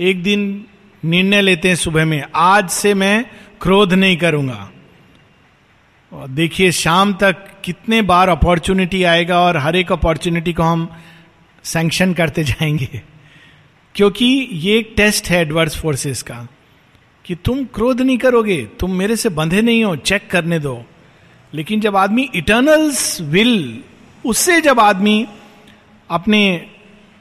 एक 0.00 0.22
दिन 0.22 0.66
निर्णय 1.04 1.40
लेते 1.40 1.68
हैं 1.68 1.76
सुबह 1.76 2.04
में, 2.04 2.22
आज 2.34 2.70
से 2.70 2.94
मैं 2.94 3.26
क्रोध 3.60 3.92
नहीं 3.92 4.16
करूँगा। 4.16 4.70
और 6.12 6.28
देखिए, 6.28 6.72
शाम 6.72 7.14
तक 7.14 7.36
कितने 7.64 8.02
बार 8.02 8.28
अपॉर्चुनिटी 8.28 9.04
आएगा 9.04 9.40
और 9.40 9.56
हर 9.56 9.76
एक 9.76 9.92
अपॉर्चुनिटी 9.92 10.52
को 10.52 10.62
हम 10.62 10.92
सैंक्शन 11.64 12.12
करते 12.12 12.44
जाएँगे। 12.44 13.02
क्योंकि 13.94 14.48
ये 14.52 14.78
एक 14.78 14.94
टेस्ट 14.96 15.28
है 15.28 15.42
एडवर्स 15.42 15.78
फोर्सेस 15.78 16.22
का, 16.22 16.46
कि 17.24 17.34
तुम 17.34 17.64
क्रोध 17.64 18.00
नहीं 18.00 18.18
करोगे, 18.18 18.68
तुम 18.80 18.92
मेरे 18.92 19.16
से 19.16 19.28
बंधे 19.28 19.62
नहीं 19.62 19.84
हो 19.84 19.96
चेक 19.96 20.30
करने 20.30 20.58
दो। 20.58 20.84
लेकिन 21.56 21.80
जब 21.80 21.96
आदमी 21.96 22.28
इटर्नल्स 22.34 23.20
विल 23.20 23.82
उससे 24.24 24.60
जब 24.60 24.80
आदमी 24.80 25.26
अपने 26.10 26.66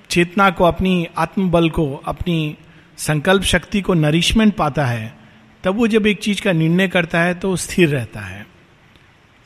चेतना 0.09 0.49
को 0.49 0.63
अपनी 0.63 1.07
आत्मबल 1.17 1.69
को 1.69 1.95
अपनी 2.05 2.57
संकल्प 2.97 3.43
शक्ति 3.43 3.81
को 3.81 3.93
नरिशमेंट 3.93 4.55
पाता 4.55 4.85
है 4.85 5.17
तब 5.63 5.75
वो 5.75 5.87
जब 5.87 6.07
एक 6.07 6.19
चीज़ 6.19 6.41
का 6.41 6.51
निर्णय 6.51 6.87
करता 6.87 7.21
है 7.21 7.33
तो 7.33 7.55
स्थिर 7.55 7.89
रहता 7.89 8.19
है। 8.19 8.45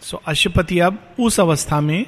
सो 0.01 0.17
so, 0.17 0.23
अशुपति 0.27 0.79
अब 0.79 1.15
उस 1.19 1.39
अवस्था 1.39 1.81
में 1.81 2.05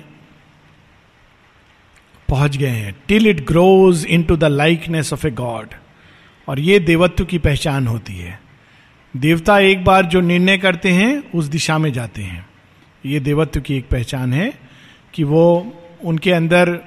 पहुँच 2.29 2.57
गए 2.57 2.67
हैं 2.67 2.95
till 3.07 3.27
it 3.27 3.45
grows 3.45 4.05
into 4.23 4.37
the 4.37 4.43
likeness 4.43 5.13
of 5.13 5.27
a 5.27 5.31
god 5.31 5.67
और 6.47 6.59
ये 6.59 6.79
देवत्व 6.79 7.25
की 7.25 7.37
पहचान 7.37 7.87
होती 7.87 8.13
है। 8.13 8.39
देवता 9.17 9.59
एक 9.59 9.83
बार 9.85 10.05
जो 10.05 10.21
निर्णय 10.21 10.57
करते 10.57 10.91
हैं 10.91 11.31
उस 11.31 11.45
दिशा 11.45 11.77
में 11.77 11.93
जाते 11.93 12.21
हैं। 12.21 12.50
ये 13.05 13.19
देवत्व 13.19 13.61
की 13.61 13.75
एक 13.77 13.87
पहचान 13.89 14.33
है 14.33 14.53
कि 15.13 15.23
वो 15.23 15.73
उनके 16.03 16.31
अंदर 16.31 16.79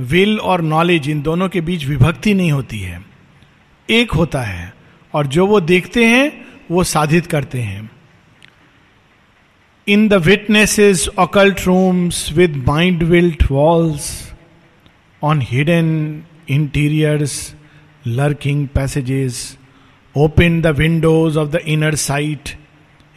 विल 0.00 0.38
और 0.38 0.60
नॉलेज 0.60 1.08
इन 1.08 1.22
दोनों 1.22 1.48
के 1.48 1.60
बीच 1.60 1.86
विभक्ति 1.86 2.34
नहीं 2.34 2.52
होती 2.52 2.78
है। 2.78 3.04
एक 3.90 4.12
होता 4.12 4.42
है 4.42 4.74
और 5.14 5.26
जो 5.26 5.46
वो 5.46 5.60
देखते 5.60 6.04
हैं, 6.04 6.44
वो 6.70 6.84
साधित 6.84 7.26
करते 7.26 7.60
हैं। 7.60 7.90
In 9.88 10.08
the 10.08 10.14
witness's 10.14 11.08
occult 11.18 11.60
rooms 11.66 12.32
with 12.32 12.64
mind 12.68 13.02
built 13.02 13.50
walls 13.50 14.32
on 15.22 15.40
hidden 15.42 16.22
interiors 16.48 17.54
lurking 18.06 18.68
passages 18.68 19.58
open 20.16 20.60
the 20.60 20.66
windows 20.66 21.38
of 21.38 21.48
the 21.48 21.56
inner 21.56 21.94
sight 21.94 22.61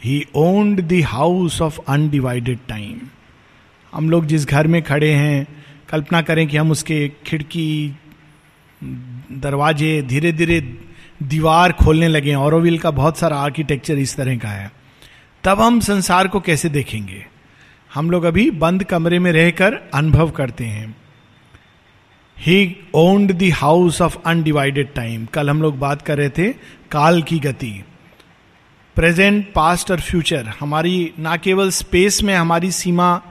he 0.06 0.24
owned 0.34 0.80
the 0.80 1.02
house 1.06 1.62
of 1.62 1.80
undivided 1.88 2.58
time 2.68 3.00
हम 3.92 4.10
लोग 4.10 4.26
जिस 4.26 4.46
घर 4.46 4.66
में 4.66 4.82
खड़े 4.82 5.12
हैं, 5.12 5.46
कल्पना 5.88 6.22
करें 6.22 6.48
कि 6.48 6.56
हम 6.56 6.70
उसके 6.70 7.12
खिड़की, 7.26 7.96
दरवाजे 9.32 10.02
धीरे 10.02 10.32
धीरे 10.32 10.60
दीवार 11.22 11.72
खोलने 11.72 12.08
लगे 12.08 12.34
औरविल 12.34 12.78
का 12.78 12.90
बहुत 12.90 13.18
सारा 13.18 13.36
आर्किटेक्चर 13.36 13.98
इस 13.98 14.16
तरह 14.16 14.36
का 14.36 14.48
है। 14.48 14.72
तब 15.44 15.60
हम 15.60 15.80
संसार 15.80 16.28
को 16.28 16.40
कैसे 16.40 16.68
देखेंगे? 16.68 17.26
हम 17.94 18.10
लोग 18.10 18.24
अभी 18.24 18.50
बंद 18.50 18.84
कमरे 18.84 19.18
में 19.18 19.32
रहकर 19.32 19.74
अनुभव 19.94 20.30
करते 20.30 20.64
हैं। 20.64 20.96
He 22.38 22.76
owned 22.94 23.32
the 23.32 23.42
house 23.42 24.02
of 24.02 24.18
undivided 24.26 24.94
time 24.94 25.26
कल 25.26 25.50
हम 25.50 25.62
लोग 25.62 25.78
बात 25.78 26.02
कर 26.02 26.18
रहे 26.18 26.28
थे, 26.28 26.52
काल 26.90 27.22
की 27.22 27.38
गति। 27.38 27.84
प्रेजेंट 28.96 29.52
पास्ट 29.54 29.90
और 29.90 30.00
फ्यूचर 30.00 30.52
हमारी 30.60 31.12
ना 31.18 31.36
केवल 31.36 31.70
स्पेस 31.70 32.22
में 32.22 32.34
हमारी 32.34 32.72
सीमा 32.72 33.22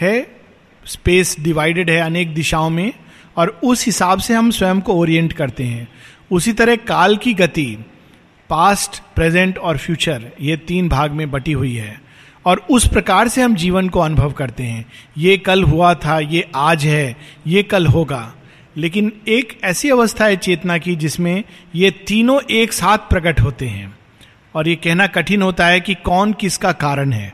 है 0.00 0.36
स्पेस 0.84 1.36
डिवाइडेड 1.40 1.90
है 1.90 1.98
अनेक 1.98 2.34
दिशाओं 2.34 2.70
में, 2.70 2.92
और 3.36 3.60
उस 3.64 3.86
हिसाब 3.86 4.18
से 4.18 4.34
हम 4.34 4.50
स्वयं 4.50 4.80
को 4.80 4.94
ओरिएंट 4.94 5.32
करते 5.32 5.64
हैं। 5.64 5.88
उसी 6.30 6.52
तरह 6.52 6.76
काल 6.76 7.16
की 7.16 7.34
गति 7.34 7.78
पास्ट 8.50 9.02
प्रेजेंट 9.14 9.58
और 9.58 9.76
फ्यूचर 9.76 10.30
ये 10.40 10.56
तीन 10.56 10.88
भाग 10.88 11.10
में 11.10 11.30
बटी 11.30 11.52
हुई 11.52 11.76
है। 11.76 12.00
और 12.46 12.66
उस 12.70 12.88
प्रकार 12.88 13.28
से 13.28 13.42
हम 13.42 13.54
जीवन 13.54 13.88
को 13.88 14.00
अनुभव 14.00 14.32
करते 14.32 14.62
हैं। 14.62 14.86
ये 15.18 15.36
कल 15.36 15.62
हुआ 15.62 15.94
था, 15.94 16.18
ये 16.18 16.50
आज 16.54 16.84
है, 16.84 17.16
ये 17.46 17.62
कल 17.62 17.86
होगा। 17.86 18.34
लेकिन 18.76 19.12
एक 19.28 19.60
ऐसी 19.64 19.90
अवस्था 19.90 20.24
है 20.24 20.36
चेतना 20.36 20.78
की 20.78 20.96
जिसमें 20.96 21.44
ये 21.74 21.90
तीनों 21.90 22.40
एक 22.50 22.72
साथ 22.72 22.98
प्रकट 22.98 23.40
होते 23.40 23.66
हैं। 23.66 24.01
और 24.54 24.68
ये 24.68 24.76
कहना 24.76 25.06
कठिन 25.06 25.42
होता 25.42 25.66
है 25.66 25.80
कि 25.80 25.94
कौन 25.94 26.32
किसका 26.32 26.72
कारण 26.72 27.12
है। 27.12 27.32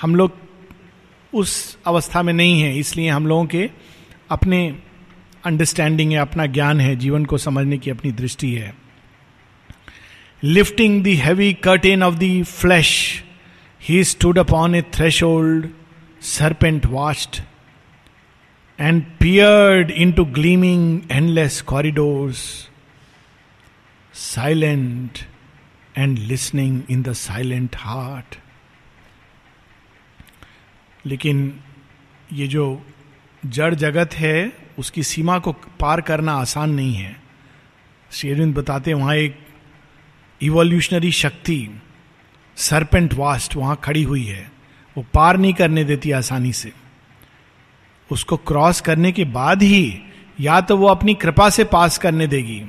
हम 0.00 0.14
लोग 0.14 0.32
उस 1.34 1.78
अवस्था 1.86 2.22
में 2.22 2.32
नहीं 2.32 2.60
है, 2.62 2.78
इसलिए 2.78 3.08
हम 3.08 3.26
लोगों 3.26 3.46
के 3.46 3.70
अपने 4.30 4.76
अंडरस्टैंडिंग 5.44 6.12
है, 6.12 6.18
अपना 6.18 6.46
ज्ञान 6.46 6.80
है, 6.80 6.96
जीवन 6.96 7.24
को 7.24 7.38
समझने 7.38 7.78
की 7.78 7.90
अपनी 7.90 8.12
दृष्टि 8.12 8.54
है। 8.54 8.74
Lifting 10.44 11.04
the 11.04 11.06
heavy 11.06 11.52
curtain 11.54 12.02
of 12.02 12.14
the 12.14 12.44
flesh 12.44 13.22
he 13.82 14.04
stood 14.04 14.38
upon 14.38 14.74
a 14.74 14.82
threshold 14.82 15.22
serpent 16.22 16.86
watched 16.86 17.40
and 18.80 19.02
peered 19.02 19.90
into 20.12 20.24
gleaming 20.24 21.00
endless 21.10 21.60
corridors 21.62 22.68
silent 24.14 25.18
and 25.98 26.18
listening 26.18 26.82
in 26.90 27.02
the 27.02 27.12
silent 27.12 27.76
heart 27.76 28.36
लेकिन 31.06 31.60
ये 32.32 32.46
जो 32.46 32.86
जड़ 33.46 33.74
जगत 33.74 34.14
है, 34.14 34.52
उसकी 34.78 35.02
सीमा 35.02 35.38
को 35.38 35.52
पार 35.52 36.00
करना 36.00 36.32
आसान 36.32 36.70
नहीं 36.70 36.94
है। 36.94 37.16
शेरविंद 38.10 38.54
बताते 38.54 38.90
हैं, 38.90 38.98
वहाँ 38.98 39.14
एक 39.14 39.38
इवोल्यूशनरी 40.42 41.12
शक्ति 41.12 41.80
सरपेंट 42.56 43.14
वास्ट 43.14 43.56
वहाँ 43.56 43.80
खड़ी 43.84 44.02
हुई 44.02 44.24
है। 44.24 44.52
वो 44.96 45.06
पार 45.14 45.36
नहीं 45.36 45.54
करने 45.54 45.84
देती 45.84 46.10
आसानी 46.10 46.52
से। 46.52 46.72
उसको 48.12 48.36
क्रॉस 48.36 48.80
करने 48.80 49.12
के 49.12 49.24
बाद 49.24 49.62
ही 49.62 50.02
या 50.40 50.60
तो 50.60 50.76
वो 50.76 50.86
अपनी 50.86 51.14
कृपा 51.14 51.50
से 51.50 51.64
पास 51.64 51.98
करने 51.98 52.26
देगी। 52.26 52.64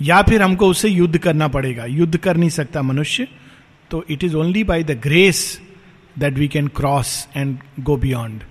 या 0.00 0.20
फिर 0.22 0.42
हमको 0.42 0.68
उससे 0.68 0.88
युद्ध 0.88 1.18
करना 1.18 1.48
पड़ेगा। 1.48 1.84
युद्ध 1.84 2.16
कर 2.16 2.36
नहीं 2.36 2.50
सकता 2.50 2.82
मनुष्य। 2.82 3.28
तो 3.90 4.04
it 4.10 4.24
is 4.24 4.36
only 4.36 4.64
by 4.64 4.82
the 4.82 5.00
grace 5.02 5.60
that 6.18 6.34
we 6.34 6.48
can 6.48 6.68
cross 6.68 7.28
and 7.36 7.58
go 7.80 7.96
beyond 7.96 8.42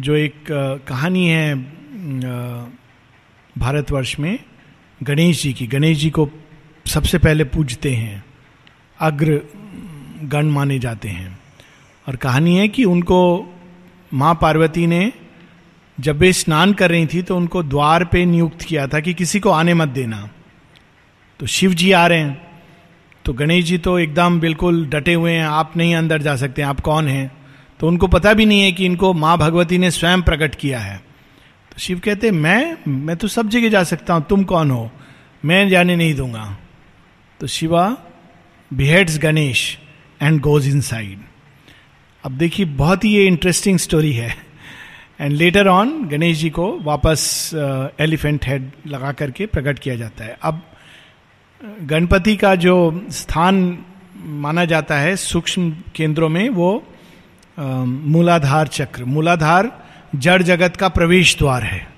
जो 0.00 0.14
एक 0.16 0.44
कहानी 0.88 1.28
है 1.28 1.54
भारतवर्ष 3.56 4.18
में, 4.18 4.38
गणेश 5.00 5.42
जी 5.42 5.52
की। 5.52 5.66
गणेश 5.66 5.98
जी 5.98 6.10
को 6.10 6.28
सबसे 6.86 7.18
पहले 7.18 7.44
पूजते 7.44 7.94
हैं। 7.94 8.24
अग्र 9.00 9.40
गण 10.22 10.46
माने 10.46 10.78
जाते 10.78 11.08
हैं। 11.08 11.38
और 12.06 12.16
कहानी 12.16 12.56
है 12.56 12.68
कि 12.68 12.84
उनको 12.84 13.20
माँ 14.12 14.34
पार्वती 14.34 14.86
ने 14.86 15.12
जब 15.98 16.18
वे 16.18 16.32
स्नान 16.32 16.72
कर 16.72 16.90
रही 16.90 17.06
थी 17.06 17.22
तो 17.22 17.36
उनको 17.36 17.62
द्वार 17.62 18.04
पे 18.04 18.24
नियुक्त 18.24 18.62
किया 18.62 18.86
था 18.86 19.00
कि 19.00 19.14
किसी 19.14 19.40
को 19.40 19.50
आने 19.50 19.74
मत 19.74 19.88
देना। 19.88 20.28
तो 21.40 21.46
शिव 21.46 21.74
जी 21.74 21.90
आ 21.92 22.06
रहे 22.06 22.18
हैं। 22.18 22.48
तो 23.24 23.32
गणेश 23.32 23.64
जी 23.64 23.76
तो 23.78 23.98
एकदम 23.98 24.38
बिल्कुल 24.40 24.84
डटे 24.86 25.14
हुए 25.14 25.32
हैं, 25.32 25.44
आप 25.44 25.76
नहीं 25.76 25.94
अंदर 25.94 26.22
जा 26.22 26.34
सकते, 26.36 26.62
आप 26.62 26.80
कौन 26.80 27.08
हैं? 27.08 27.30
तो 27.80 27.88
उनको 27.88 28.06
पता 28.08 28.32
भी 28.34 28.46
नहीं 28.46 28.62
है 28.62 28.72
कि 28.72 28.84
इनको 28.86 29.12
माँ 29.14 29.36
भगवती 29.38 29.78
ने 29.78 29.90
स्वयं 29.90 30.22
प्रकट 30.22 30.54
किया 30.54 30.78
है। 30.78 30.96
तो 31.72 31.78
शिव 31.78 31.98
कहते, 31.98 32.30
मैं 32.30 32.76
मैं 32.86 33.16
तो 33.16 33.28
सब 33.28 33.48
जगह 33.48 33.68
जा 33.68 33.82
सकता 33.84 34.14
हूँ, 34.14 34.24
तुम 34.28 34.44
कौन 34.44 34.70
हो? 34.70 34.90
मैं 35.44 35.68
जाने 35.68 35.96
नहीं 35.96 36.14
दूँगा। 36.14 36.44
तो 37.40 37.46
Shiva 37.46 37.96
beheads 38.70 39.18
Ganesh 39.18 39.78
and 40.20 40.40
goes 40.40 40.68
inside 40.80 41.18
अब 42.24 42.32
देखिए, 42.32 42.66
बहुत 42.66 43.04
ही 43.04 43.10
ये 43.10 43.26
इंटरेस्टिंग 43.26 43.78
स्टोरी 43.78 44.12
है। 44.12 44.34
And 45.20 45.32
later 45.32 45.68
on 45.68 46.02
Ganesh 46.08 46.38
ji 46.38 46.50
को 46.50 46.66
वापस 46.82 47.50
एलिफेंट 48.00 48.46
हेड 48.46 48.70
लगा 48.86 49.12
करके 49.12 49.46
प्रकट 49.46 49.78
किया 49.78 49.94
जाता 49.96 50.24
है। 50.24 50.36
अब 50.42 50.62
गणपति 51.64 52.36
का 52.36 52.54
जो 52.54 53.06
स्थान 53.10 53.78
माना 54.24 54.64
जाता 54.64 54.98
है 54.98 55.16
सूक्ष्म 55.16 55.70
केंद्रों 55.94 56.28
में, 56.28 56.48
वो 56.48 56.84
मूलाधार 57.58 58.66
चक्र। 58.66 59.04
मूलाधार 59.04 59.70
जड़ 60.16 60.42
जगत 60.42 60.76
का 60.76 60.88
प्रवेश 60.88 61.36
द्वार 61.38 61.62
है। 61.62 61.88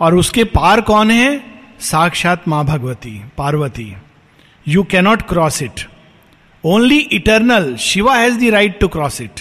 और 0.00 0.14
उसके 0.14 0.44
पार 0.44 0.80
कौन 0.80 1.10
है? 1.10 1.42
साक्षात 1.80 2.48
माँ 2.48 2.64
Bhagavati, 2.64 3.22
Parvati. 3.38 3.96
You 4.68 4.82
cannot 4.82 5.22
cross 5.22 5.62
it 5.62 5.80
only 6.64 6.98
eternal 6.98 7.76
Shiva 7.76 8.16
has 8.16 8.38
the 8.40 8.44
right 8.44 8.80
to 8.80 8.88
cross 8.88 9.20
it 9.20 9.40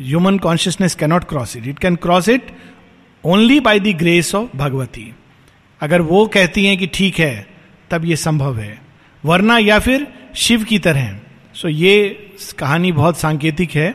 human 0.00 0.38
consciousness 0.38 0.94
cannot 0.94 1.24
cross 1.24 1.56
it 1.56 1.66
it 1.66 1.78
can 1.78 1.96
cross 1.96 2.28
it 2.28 2.56
only 3.24 3.60
by 3.60 3.80
the 3.80 3.86
grace 3.86 4.34
of 4.34 4.56
Bhagavati 4.56 5.14
अगर 5.80 6.00
वो 6.00 6.26
कहती 6.26 6.66
हैं 6.66 6.78
कि 6.78 6.86
ठीक 6.86 7.18
है 7.18 7.49
तब 7.90 8.04
ये 8.04 8.16
संभव 8.16 8.58
है। 8.58 8.78
वरना 9.24 9.58
या 9.58 9.78
फिर 9.78 10.06
शिव 10.36 10.64
की 10.64 10.78
तरह। 10.78 11.18
सो 11.54 11.68
ये 11.68 11.94
कहानी 12.58 12.92
बहुत 12.92 13.18
सांकेतिक 13.18 13.70
है 13.70 13.94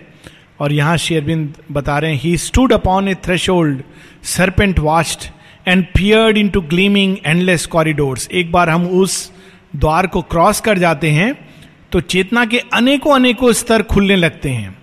और 0.59 0.73
यहाँ 0.73 0.97
शेरबिंद 0.97 1.53
बता 1.71 1.97
रहे 1.99 2.11
हैं 2.11 2.19
he 2.21 2.35
stood 2.37 2.73
upon 2.73 3.07
a 3.07 3.15
thresh 3.15 3.49
old 3.49 3.81
serpent 4.25 4.79
vast 4.79 5.29
and 5.67 5.85
peered 5.87 6.37
in 6.37 6.49
to 6.49 6.61
gleaming 6.63 7.17
endless 7.25 7.65
corridors 7.65 8.27
एक 8.31 8.51
बार 8.51 8.69
हम 8.69 8.87
उस 9.01 9.31
द्वार 9.75 10.07
को 10.07 10.21
क्रॉस 10.21 10.61
कर 10.61 10.77
जाते 10.77 11.09
हैं 11.11 11.33
तो 11.91 12.01
चेतना 12.01 12.45
के 12.45 12.59
अनेकों 12.73 13.15
अनेकों 13.15 13.51
स्तर 13.53 13.83
खुलने 13.83 14.15
लगते 14.15 14.49
हैं। 14.49 14.77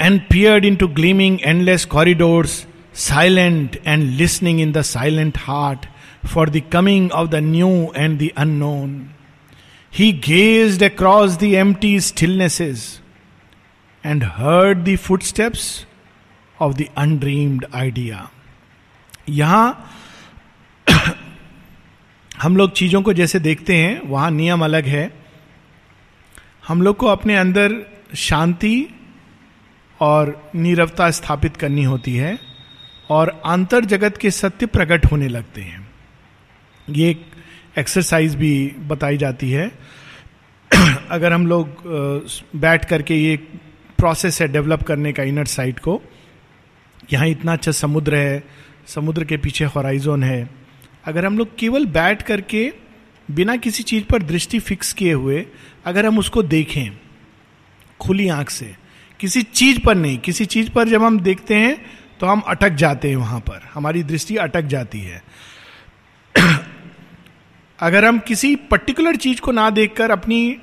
And 0.00 0.20
peered 0.20 0.64
into 0.76 0.88
gleaming 0.90 1.38
endless 1.42 1.84
corridors 1.84 2.64
silent 2.94 3.76
and 3.86 4.10
listening 4.10 4.60
in 4.60 4.72
the 4.72 4.82
silent 4.82 5.38
heart 5.38 5.86
for 6.26 6.50
the 6.50 6.62
coming 6.72 7.12
of 7.12 7.28
the 7.28 7.34
new 7.34 7.92
and 7.96 8.18
the 8.18 8.28
unknown 8.36 9.10
he 9.92 10.12
gazed 10.12 10.82
across 10.82 11.38
the 11.38 11.42
empty 11.42 12.00
stillnesses 12.00 13.02
and 14.06 14.24
heard 14.24 14.78
the 14.78 14.96
footsteps 15.22 15.86
of 16.60 16.74
the 16.74 16.84
undreamed 16.96 17.66
idea 17.74 18.30
यहाँ 19.28 19.90
हम 22.42 22.56
लोग 22.56 22.72
चीज़ों 22.72 23.02
को 23.02 23.12
जैसे 23.12 23.38
देखते 23.40 23.76
हैं, 23.76 24.00
वहाँ 24.08 24.30
नियम 24.30 24.64
अलग 24.64 24.84
है। 24.84 25.10
हम 26.68 26.82
लोग 26.82 26.96
को 26.96 27.06
अपने 27.06 27.36
अंदर 27.36 27.74
शांति 28.14 28.88
और 30.00 30.50
नीरवता 30.54 31.10
स्थापित 31.10 31.56
करनी 31.56 31.82
होती 31.82 32.16
है। 32.16 32.53
और 33.10 33.42
आंतर 33.44 33.84
जगत 33.84 34.16
के 34.16 34.30
सत्य 34.30 34.66
प्रकट 34.66 35.04
होने 35.06 35.28
लगते 35.28 35.60
हैं। 35.60 35.88
ये 36.88 37.10
एक 37.10 37.26
एक्सरसाइज 37.78 38.34
भी 38.34 38.68
बताई 38.78 39.16
जाती 39.16 39.50
है। 39.50 39.70
अगर 41.10 41.32
हम 41.32 41.46
लोग 41.46 41.66
बैठ 42.56 42.84
करके 42.84 43.14
ये 43.14 43.36
प्रोसेस 43.98 44.40
है 44.42 44.48
डेवलप 44.48 44.82
करने 44.82 45.12
का 45.12 45.22
इनर 45.22 45.44
साइड 45.44 45.78
को, 45.78 46.02
यहाँ 47.12 47.26
इतना 47.26 47.52
अच्छा 47.52 47.72
समुद्र 47.72 48.14
है, 48.14 48.44
समुद्र 48.86 49.24
के 49.24 49.36
पीछे 49.36 49.64
हॉराइजोन 49.64 50.22
है। 50.22 50.50
अगर 51.04 51.26
हम 51.26 51.38
लोग 51.38 51.58
केवल 51.58 51.86
बैठ 51.86 52.22
करके 52.22 52.72
बिना 53.30 53.56
किसी 53.56 53.82
चीज़ 53.82 54.04
पर 54.04 54.22
दृष्टि 54.22 54.58
फिक्स 54.58 54.92
किए 54.92 55.12
हुए, 55.12 55.46
अगर 55.84 56.06
हम 56.06 56.18
उसको 56.18 56.42
देखें, 56.42 56.90
खुली 58.00 58.28
आँख 58.28 58.50
से, 58.50 58.74
किसी 59.20 59.42
चीज़ 59.42 59.80
पर 59.80 59.94
नहीं, 59.94 60.18
किसी 60.18 60.44
चीज़ 60.44 60.70
पर 60.70 60.88
जब 60.88 61.02
हम 61.02 61.20
देखते 61.20 61.54
हैं 61.54 61.86
तो 62.24 62.28
हम 62.28 62.40
अटक 62.40 62.70
जाते 62.70 63.08
हैं 63.08 63.16
वहाँ 63.16 63.40
पर। 63.40 63.60
हमारी 63.74 64.02
दृष्टि 64.02 64.36
अटक 64.36 64.62
जाती 64.62 65.00
है। 65.00 65.22
अगर 67.78 68.04
हम 68.04 68.18
किसी 68.18 68.56
पर्टिकुलर 68.56 69.16
चीज़ 69.16 69.40
को 69.40 69.52
ना 69.52 69.70
देखकर 69.70 70.10
अपनी 70.10 70.56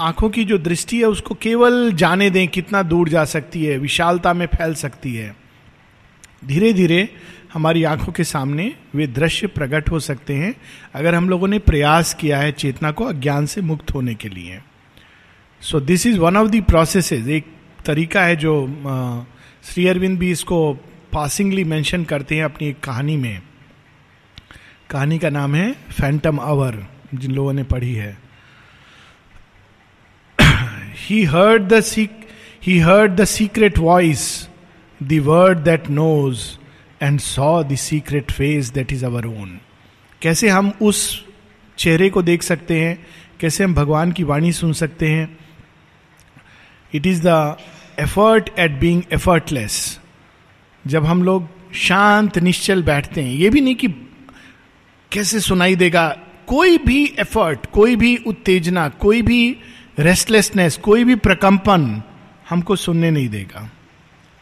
आँखों 0.00 0.30
की 0.30 0.44
जो 0.44 0.58
दृष्टि 0.58 0.98
है 0.98 1.04
उसको 1.04 1.34
केवल 1.34 1.92
जाने 1.92 2.30
दें 2.30 2.48
कितना 2.48 2.82
दूर 2.82 3.08
जा 3.08 3.24
सकती 3.24 3.64
है, 3.64 3.78
विशालता 3.78 4.32
में 4.32 4.46
फैल 4.46 4.74
सकती 4.74 5.14
है 5.14 5.36
धीरे 6.44 6.72
धीरे 6.72 7.08
हमारी 7.54 7.84
आँखों 7.84 8.12
के 8.12 8.24
सामने 8.24 8.72
वे 8.94 9.06
दृश्य 9.06 9.46
प्रकट 9.46 9.90
हो 9.90 10.00
सकते 10.00 10.34
हैं, 10.34 10.54
अगर 10.94 11.14
हम 11.14 11.28
लोगों 11.28 11.48
ने 11.48 11.58
प्रयास 11.58 12.14
किया 12.14 12.38
है 12.38 12.52
चेतना 12.52 12.90
को 12.90 13.04
अज्ञान 13.04 13.46
से 13.46 13.60
मुक्त 13.60 13.94
होने 13.94 14.14
के 14.14 14.28
लिए। 14.28 14.60
So 15.60 15.80
this 15.80 16.06
is 16.06 16.18
one 16.18 16.36
of 16.36 16.48
the 16.48 16.62
processes 16.62 17.28
एक 17.28 17.46
तरीका 17.86 18.22
है 18.22 18.36
जो 18.36 18.66
श्री 19.64 19.86
अरविंद 19.86 20.18
भी 20.18 20.30
इसको 20.30 20.74
पासिंगली 21.12 21.64
मेंशन 21.64 22.04
करते 22.04 22.36
हैं 22.36 22.44
अपनी 22.44 22.68
एक 22.68 22.80
कहानी 22.80 23.16
में। 23.16 23.42
कहानी 24.90 25.18
का 25.18 25.30
नाम 25.30 25.54
है 25.54 25.72
फैंटम 25.72 26.40
आवर 26.40 26.86
जिन 27.14 27.30
लोगों 27.30 27.52
ने 27.52 27.62
पढ़ी 27.62 27.94
है। 27.94 28.18
He 30.96 31.24
heard 31.24 31.62
the 31.62 31.80
seek 31.80 32.28
he 32.62 32.78
heard 32.78 33.12
the 33.12 33.24
secret 33.24 33.78
voice 33.78 34.48
the 35.02 35.18
word 35.18 35.58
that 35.58 35.88
knows 35.88 36.40
and 37.02 37.20
saw 37.20 37.62
the 37.62 37.74
secret 37.74 38.32
face 38.32 38.70
that 38.70 38.92
is 38.92 39.04
our 39.04 39.26
own 39.26 39.58
कैसे 40.22 40.48
हम 40.48 40.72
उस 40.82 41.24
चेहरे 41.78 42.10
को 42.10 42.22
देख 42.22 42.42
सकते 42.42 42.80
हैं? 42.80 43.06
कैसे 43.40 43.64
हम 43.64 43.74
भगवान 43.74 44.12
की 44.12 44.22
वाणी 44.22 44.52
सुन 44.52 44.72
सकते 44.72 45.10
हैं? 45.10 45.38
It 46.94 47.06
is 47.06 47.22
the 47.26 47.56
effort 48.00 48.50
at 48.58 48.78
being 48.80 49.02
effortless 49.12 49.98
जब 50.84 51.04
हम 51.04 51.22
लोग 51.22 51.48
शांत, 51.76 52.38
निश्चल 52.38 52.82
बैठते 52.82 53.22
हैं, 53.22 53.32
ये 53.32 53.50
भी 53.50 53.60
नहीं 53.60 53.74
कि 53.74 53.88
कैसे 55.12 55.40
सुनाई 55.40 55.76
देगा। 55.76 56.08
कोई 56.46 56.78
भी 56.78 57.04
एफर्ट 57.18 57.66
कोई 57.72 57.96
भी 57.96 58.16
उत्तेजना, 58.26 58.88
कोई 58.88 59.22
भी 59.22 59.56
रेस्टलेसनेस 59.98 60.76
कोई 60.78 61.04
भी 61.04 61.14
प्रकंपन 61.16 62.02
हमको 62.50 62.76
सुनने 62.76 63.10
नहीं 63.10 63.28
देगा। 63.28 63.68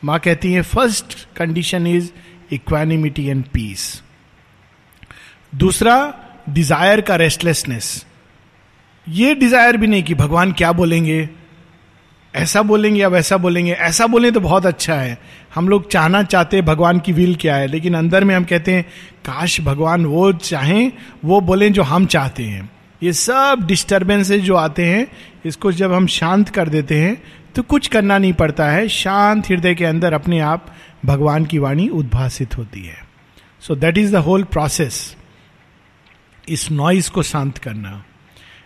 माँ 0.03 0.19
कहती 0.19 0.53
है 0.53 0.63
first 0.63 1.17
condition 1.37 1.87
is 1.87 2.11
equanimity 2.53 3.27
and 3.27 3.45
peace 3.45 4.03
दूसरा 5.55 5.97
डिज़ायर 6.49 7.01
का 7.01 7.17
रेस्टलेसनेस 7.17 8.05
ये 9.07 9.35
डिज़ायर 9.35 9.77
भी 9.77 9.87
नहीं 9.87 10.03
कि 10.03 10.15
भगवान 10.15 10.53
क्या 10.53 10.73
बोलेंगे। 10.73 11.29
ऐसा 12.35 12.63
बोलेंगे 12.63 13.01
या 13.01 13.09
वैसा 13.09 13.37
बोलेंगे, 13.37 13.73
ऐसा 13.73 14.07
बोले 14.07 14.31
तो 14.31 14.41
बहुत 14.41 14.67
अच्छा 14.67 14.95
है। 14.95 15.19
हम 15.55 15.69
लोग 15.69 15.91
चाहना 15.91 16.23
चाहते 16.23 16.57
हैं 16.57 16.65
भगवान 16.67 16.99
की 16.99 17.13
विल 17.13 17.35
क्या 17.35 17.57
है, 17.57 17.67
लेकिन 17.67 17.95
अंदर 17.95 18.25
में 18.25 18.35
हम 18.35 18.45
कहते 18.45 18.73
हैं, 18.73 18.83
काश 19.25 19.61
भगवान 19.61 20.05
वो 20.07 20.33
चाहें, 20.33 20.93
वो 21.25 21.41
बोले 21.41 21.71
जो 21.71 21.83
हम 21.83 22.07
चाहते 22.07 22.43
हैं। 22.43 22.71
ये 23.03 23.13
सब 23.13 23.65
डिस्टर्बेंसेज 23.67 24.43
जो 24.43 24.55
आते 24.57 24.87
हैं, 24.87 25.07
इसको 25.45 25.73
जब 25.73 25.93
हम 25.93 26.07
शांत 26.07 26.49
कर 26.49 26.69
देते 26.69 26.99
हैं 26.99 27.23
तो 27.55 27.63
कुछ 27.63 27.87
करना 27.87 28.19
नहीं 28.19 28.33
पड़ता 28.33 28.71
है। 28.71 28.89
शांत 28.89 29.49
हृदय 29.49 29.75
के 29.75 29.85
अंदर 29.85 30.13
अपने 30.13 30.39
आप 30.41 30.67
भगवान 31.05 31.45
की 31.45 31.59
वाणी 31.59 31.89
उद्भासित 31.89 32.57
होती 32.57 32.83
है। 32.83 32.97
So 33.63 33.75
that 33.77 33.99
is 33.99 34.13
the 34.13 34.17
whole 34.19 34.45
process 34.45 35.17
इस 36.49 36.71
नॉइस 36.71 37.09
को 37.09 37.23
शांत 37.23 37.59
करना। 37.59 38.03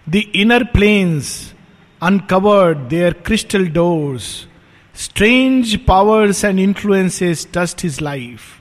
The 0.07 0.23
inner 0.35 0.65
planes 0.65 1.55
uncovered 2.03 2.91
their 2.91 3.13
crystal 3.15 3.65
doors. 3.65 4.47
Strange 4.95 5.87
powers 5.87 6.43
and 6.45 6.61
influences 6.61 7.45
touched 7.47 7.81
his 7.81 8.01
life. 8.01 8.61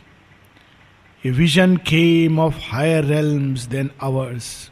A 1.24 1.32
vision 1.32 1.78
came 1.78 2.40
of 2.40 2.56
higher 2.56 3.02
realms 3.04 3.68
than 3.68 3.92
ours. 4.02 4.70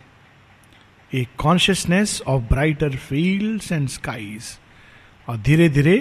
A 1.11 1.27
consciousness 1.37 2.21
of 2.21 2.47
brighter 2.47 2.91
fields 2.91 3.71
and 3.71 3.91
skies. 3.91 4.57
और 5.27 5.37
धीरे 5.37 5.67
धीरे 5.69 5.97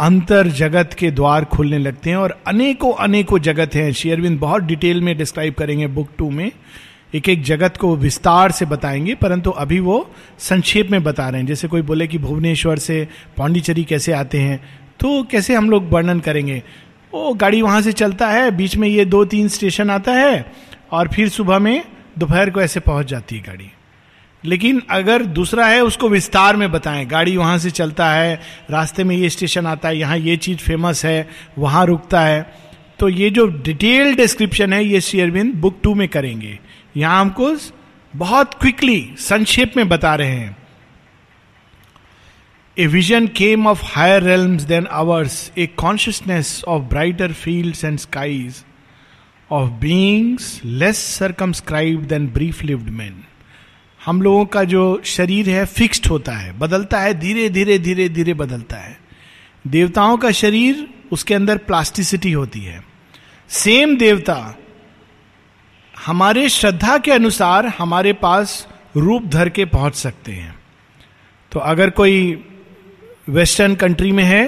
अंतर 0.00 0.48
जगत 0.60 0.94
के 0.98 1.10
द्वार 1.10 1.44
खुलने 1.52 1.78
लगते 1.78 2.10
हैं 2.10 2.16
और 2.16 2.30
अनेकों 2.46 2.92
अनेकों 3.04 3.38
जगत 3.48 3.74
हैं 3.74 3.92
शेयरविंद 3.92 4.38
बहुत 4.40 4.62
डिटेल 4.70 5.00
में 5.00 5.16
डिस्क्राइब 5.18 5.54
करेंगे 5.54 5.86
बुक 5.98 6.08
टू 6.18 6.30
में 6.30 6.50
एक 7.14 7.28
एक 7.28 7.42
जगत 7.42 7.76
को 7.76 7.94
विस्तार 7.96 8.52
से 8.52 8.64
बताएँगे, 8.66 9.14
परंतु 9.14 9.50
अभी 9.50 9.78
वो 9.80 10.10
संक्षेप 10.38 10.90
में 10.90 11.02
बता 11.02 11.28
रहे 11.28 11.40
हैं। 11.40 11.46
जैसे 11.46 11.68
कोई 11.68 11.82
बोले 11.82 12.06
कि 12.06 12.18
भुवनेश्वर 12.18 12.78
से 12.78 13.06
पांडिचेरी 13.38 13.84
कैसे 13.84 14.12
आते 14.12 14.38
हैं 14.38 14.58
तो 15.00 15.22
कैसे 15.22 15.54
हम 15.54 15.70
लोग 15.70 15.90
वर्णन 15.90 16.20
करेंगे? 16.20 16.62
वो 17.14 17.32
गाड़ी 17.34 17.62
वहाँ 17.62 17.80
से 17.82 17.92
चलता 17.92 18.28
है, 18.28 18.50
बीच 18.50 18.76
में 18.76 18.88
ये 18.88 19.04
दो 19.04 19.24
तीन 19.24 19.48
स्टेशन 19.48 19.90
आता 19.90 20.12
है, 20.12 20.44
और 20.92 21.08
फिर 21.08 21.28
सुबह 21.28 21.58
में 21.58 21.84
दोपहर 22.18 22.50
को 22.50 22.60
ऐसे 22.60 22.80
पहुँच 22.80 23.06
जाती 23.06 23.36
है 23.36 23.42
गाड़ी। 23.42 23.70
लेकिन 24.44 24.82
अगर 24.90 25.22
दूसरा 25.24 25.66
है, 25.66 25.80
उसको 25.80 26.08
विस्तार 26.08 26.56
में 26.56 26.70
बताएँ। 26.72 27.04
गाड़ी 27.06 27.36
वहाँ 27.36 27.58
से 27.58 27.70
चलता 27.70 28.10
है, 28.12 28.40
रास्ते 28.70 29.04
में 29.04 29.16
ये 29.16 29.30
स्टेशन 29.30 29.66
आता 29.66 29.88
है, 29.88 29.98
यहाँ 29.98 30.18
ये 30.18 30.36
चीज़ 30.36 30.58
फ़ेमस 30.58 31.04
है, 31.04 31.28
वहाँ 31.58 31.86
रुकता 31.86 32.20
है। 32.20 32.54
तो 32.98 33.08
ये 33.08 33.30
जो 33.30 33.46
डिटेल 33.46 34.14
डिस्क्रिप्शन 34.14 34.72
है, 34.72 34.84
ये 34.84 35.00
शेयरविंद 35.00 35.54
बुक 35.54 35.78
टू 35.82 35.94
में 35.94 36.08
करेंगे। 36.08 36.58
यहाँ 36.96 37.20
हमको 37.20 37.56
बहुत 38.16 38.54
क्विकली 38.54 39.14
संक्षेप 39.18 39.72
में 39.76 39.88
बता 39.88 40.14
रहे 40.14 40.30
हैं। 40.30 40.56
A 42.78 42.86
vision 42.86 43.26
came 43.26 43.66
of 43.66 43.82
higher 43.84 44.22
realms 44.22 44.62
than 44.62 44.86
ours 44.86 45.52
a 45.58 45.66
consciousness 45.66 46.64
of 46.68 46.82
brighter 46.82 47.32
field 47.32 47.84
and 47.84 47.98
skies 47.98 48.64
of 49.50 49.70
beings 49.70 50.60
less 50.64 50.98
circumscribe 50.98 52.04
than 52.04 52.26
brief 52.26 52.62
lived 52.62 52.90
man 52.90 53.24
हम 54.04 54.22
लोगों 54.22 54.44
का 54.44 54.64
जो 54.64 55.02
शरीर 55.04 55.50
है 55.50 55.64
फिक्स्ड 55.66 56.06
होता 56.06 56.32
है, 56.32 56.58
बदलता 56.58 57.00
है, 57.00 57.14
धीरे 57.14 57.48
धीरे 57.48 57.78
धीरे 57.78 58.08
धीरे 58.08 58.34
बदलता 58.34 58.76
है। 58.76 58.98
देवताओं 59.66 60.16
का 60.16 60.30
शरीर 60.30 60.88
उसके 61.12 61.34
अंदर 61.34 61.56
प्लास्टिसिटी 61.56 62.32
होती 62.32 62.60
है। 62.60 62.84
सेम 63.48 63.96
देवता 63.96 64.56
हमारे 66.06 66.48
श्रद्धा 66.48 66.96
के 66.98 67.10
अनुसार 67.10 67.66
हमारे 67.78 68.12
पास 68.12 68.66
रूप 68.96 69.26
धर 69.26 69.48
के 69.48 69.64
पहुँच 69.64 69.94
सकते 69.94 70.32
हैं। 70.32 70.54
तो 71.52 71.60
अगर 71.60 71.90
कोई 71.90 72.44
वेस्टर्न 73.28 73.74
कंट्री 73.74 74.12
में 74.12 74.24
है 74.24 74.42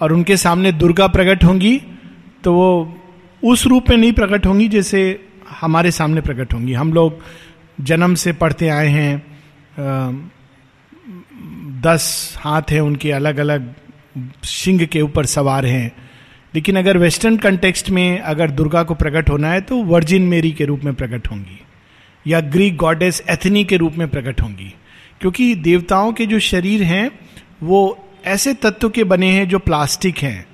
और 0.00 0.12
उनके 0.12 0.36
सामने 0.36 0.72
दुर्गा 0.72 1.06
प्रकट 1.08 1.44
होंगी 1.44 1.76
तो 2.44 2.52
वो 2.54 2.98
उस 3.42 3.66
रूप 3.66 3.90
में 3.90 3.96
नहीं 3.96 4.12
प्रकट 4.12 4.46
होंगी 4.46 4.68
जैसे 4.68 5.28
हमारे 5.60 5.90
सामने 5.90 6.20
प्रकट 6.20 6.54
होंगी। 6.54 6.72
हम 6.72 6.92
लोग 6.92 7.18
जन्म 7.80 8.14
से 8.14 8.32
पढ़ते 8.32 8.68
आए 8.68 8.88
हैं 8.88 9.22
दस 11.82 12.36
हाथ 12.40 12.70
हैं 12.70 12.80
उनके 12.80 13.12
अलग 13.12 13.38
अलग 13.38 13.74
सिंह 14.44 14.84
के 14.86 15.00
ऊपर 15.00 15.26
सवार 15.26 15.66
हैं। 15.66 15.92
लेकिन 16.54 16.76
अगर 16.76 16.98
वेस्टर्न 16.98 17.36
कंटेक्स्ट 17.36 17.90
में 17.90 18.18
अगर 18.18 18.50
दुर्गा 18.50 18.82
को 18.82 18.94
प्रकट 18.94 19.30
होना 19.30 19.50
है 19.50 19.60
तो 19.60 19.76
वर्जिन 19.76 20.22
मेरी 20.22 20.52
के 20.52 20.64
रूप 20.64 20.80
में 20.84 20.94
प्रकट 20.94 21.30
होंगी, 21.30 21.60
या 22.26 22.40
ग्रीक 22.40 22.76
गॉडेस 22.76 23.22
एथनी 23.30 23.64
के 23.64 23.76
रूप 23.76 23.94
में 23.94 24.08
प्रकट 24.08 24.40
होंगी। 24.40 24.74
क्योंकि 25.20 25.54
देवताओं 25.54 26.12
के 26.12 26.26
जो 26.26 26.38
शरीर 26.38 26.82
हैं, 26.82 27.10
वो 27.62 28.08
ऐसे 28.24 28.54
तत्व 28.54 28.88
के 28.88 29.04
बने 29.04 29.30
हैं 29.30 29.48
जो 29.48 29.58
प्लास्टिक 29.58 30.18
हैं। 30.18 30.46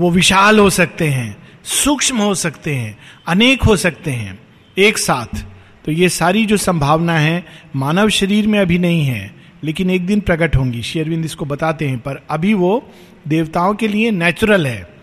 वो 0.00 0.10
विशाल 0.10 0.58
हो 0.58 0.70
सकते 0.70 1.08
हैं, 1.08 1.36
सूक्ष्म 1.64 2.16
हो 2.16 2.34
सकते 2.34 2.74
हैं, 2.74 2.98
अनेक 3.26 3.62
हो 3.62 3.76
सकते 3.76 4.10
हैं, 4.10 4.38
एक 4.78 4.98
साथ। 4.98 5.44
तो 5.84 5.92
ये 5.92 6.08
सारी 6.08 6.46
जो 6.46 6.56
संभावना 6.56 7.18
है, 7.18 7.44
मानव 7.76 8.08
शरीर 8.08 8.46
में 8.46 8.58
अभी 8.58 8.78
नहीं 8.78 9.04
है, 9.04 9.34
लेकिन 9.64 9.90
एक 9.90 10.06
दिन 10.06 10.20
प्रकट 10.20 10.56
होंगी। 10.56 10.82
शेरविंद 10.82 11.24
इसको 11.24 11.44
बताते 11.44 11.88
हैं, 11.88 11.98
पर 11.98 12.22
अभी 12.30 12.54
वो 12.54 12.90
देवताओं 13.28 13.74
के 13.74 13.88
लिए 13.88 14.10
नेचुरल 14.10 14.66
है। 14.66 14.95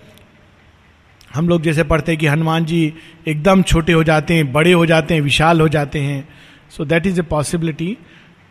हम 1.34 1.48
लोग 1.50 1.62
जैसे 1.62 1.84
पढ़ते 1.84 2.12
हैं 2.12 2.20
कि 2.20 2.28
हनुमान 2.28 2.66
जी 2.66 2.94
एकदम 3.28 3.62
छोटे 3.64 3.94
हो 3.94 4.04
जाते 4.04 4.34
हैं, 4.34 4.52
बड़े 4.54 4.72
हो 4.72 4.86
जाते 4.86 5.14
हैं, 5.14 5.22
विशाल 5.22 5.62
हो 5.62 5.68
जाते 5.68 6.00
हैं। 6.00 6.28
So 6.70 6.86
that 6.86 7.06
is 7.06 7.20
a 7.20 7.24
possibility 7.24 7.98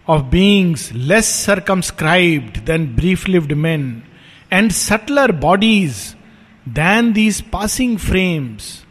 of 0.08 0.22
beings 0.22 0.92
less 0.92 1.26
circumscribed 1.44 2.58
than 2.64 2.86
brief 2.94 3.28
lived 3.28 3.52
man 3.52 4.02
and 4.52 4.70
subtler 4.70 5.32
bodies 5.32 6.02
than 6.68 7.12
these 7.12 7.40
passing 7.52 7.96
frames 7.98 8.84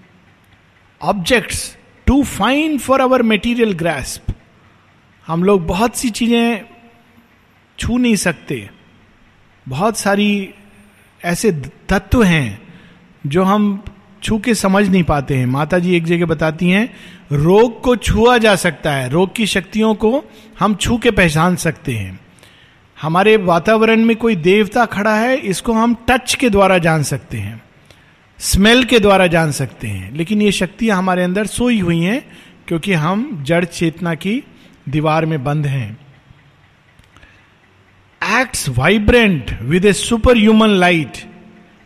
objects 1.01 1.77
too 2.07 2.23
fine 2.23 2.77
for 2.77 3.01
our 3.01 3.21
material 3.23 3.73
grasp 3.73 4.33
हम 5.27 5.43
लोग 5.43 5.65
बहुत 5.67 5.95
सी 5.95 6.09
चीज़ें 6.09 6.65
छू 7.79 7.97
नहीं 7.97 8.15
सकते। 8.15 8.69
बहुत 9.65 9.97
सारी 9.97 10.49
ऐसे 11.21 11.51
तत्व 11.89 12.23
हैं 12.23 12.70
जो 13.25 13.43
हम 13.43 13.83
छू 14.23 14.39
के 14.39 14.55
समझ 14.55 14.89
नहीं 14.89 15.03
पाते 15.03 15.37
हैं। 15.37 15.45
माता 15.45 15.79
जी 15.79 15.95
एक 15.95 16.03
जगह 16.03 16.25
बताती 16.25 16.69
हैं, 16.69 16.93
रोग 17.31 17.81
को 17.81 17.95
छुआ 17.95 18.37
जा 18.37 18.55
सकता 18.55 18.91
है। 18.91 19.09
रोग 19.09 19.35
की 19.35 19.45
शक्तियों 19.45 19.95
को 19.95 20.23
हम 20.59 20.75
छू 20.75 20.97
के 20.97 21.11
पहचान 21.11 21.55
सकते 21.55 21.93
हैं। 21.93 22.19
हमारे 23.01 23.37
वातावरण 23.37 24.05
में 24.05 24.15
कोई 24.15 24.35
देवता 24.35 24.85
खड़ा 24.85 25.15
है, 25.15 25.37
इसको 25.37 25.73
हम 25.73 25.95
टच 26.09 26.35
के 26.35 26.49
द्वारा 26.49 26.77
जान 26.77 27.03
सकते 27.03 27.37
हैं। 27.37 27.63
स्मेल 28.39 28.83
के 28.83 28.99
द्वारा 28.99 29.27
जान 29.27 29.51
सकते 29.51 29.87
हैं। 29.87 30.11
लेकिन 30.11 30.41
ये 30.41 30.51
शक्तियाँ 30.51 30.97
हमारे 30.97 31.23
अंदर 31.23 31.45
सोई 31.45 31.79
हुई 31.79 31.99
हैं, 31.99 32.25
क्योंकि 32.67 32.93
हम 32.93 33.43
जड़ 33.43 33.65
चेतना 33.65 34.13
की 34.13 34.43
दीवार 34.89 35.25
में 35.25 35.43
बंद 35.43 35.65
हैं। 35.65 35.97
Acts 38.41 38.69
vibrant 38.69 39.61
with 39.61 39.85
a 39.85 39.93
superhuman 40.37 40.69
light 40.69 41.30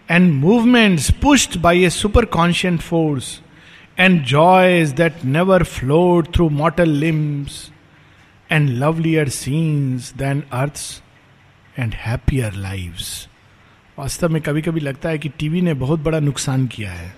and 0.09 0.35
movements 0.35 1.11
pushed 1.11 1.61
by 1.61 1.73
a 1.73 1.87
superconscient 1.87 2.81
force, 2.81 3.41
and 3.97 4.23
joys 4.23 4.93
that 4.93 5.23
never 5.23 5.63
flowed 5.63 6.33
through 6.33 6.49
mortal 6.49 6.87
limbs, 6.87 7.71
and 8.49 8.79
lovelier 8.79 9.25
scenes 9.27 10.11
than 10.13 10.45
earth's 10.53 11.01
and 11.77 11.93
happier 11.93 12.51
lives. 12.51 13.27
वास्तव 13.97 14.29
में 14.29 14.41
कभी 14.41 14.61
कभी 14.61 14.79
लगता 14.79 15.09
है 15.09 15.17
कि 15.17 15.29
टीवी 15.29 15.61
ने 15.61 15.73
बहुत 15.73 15.99
बड़ा 15.99 16.19
नुकसान 16.19 16.65
किया 16.67 16.91
है 16.91 17.13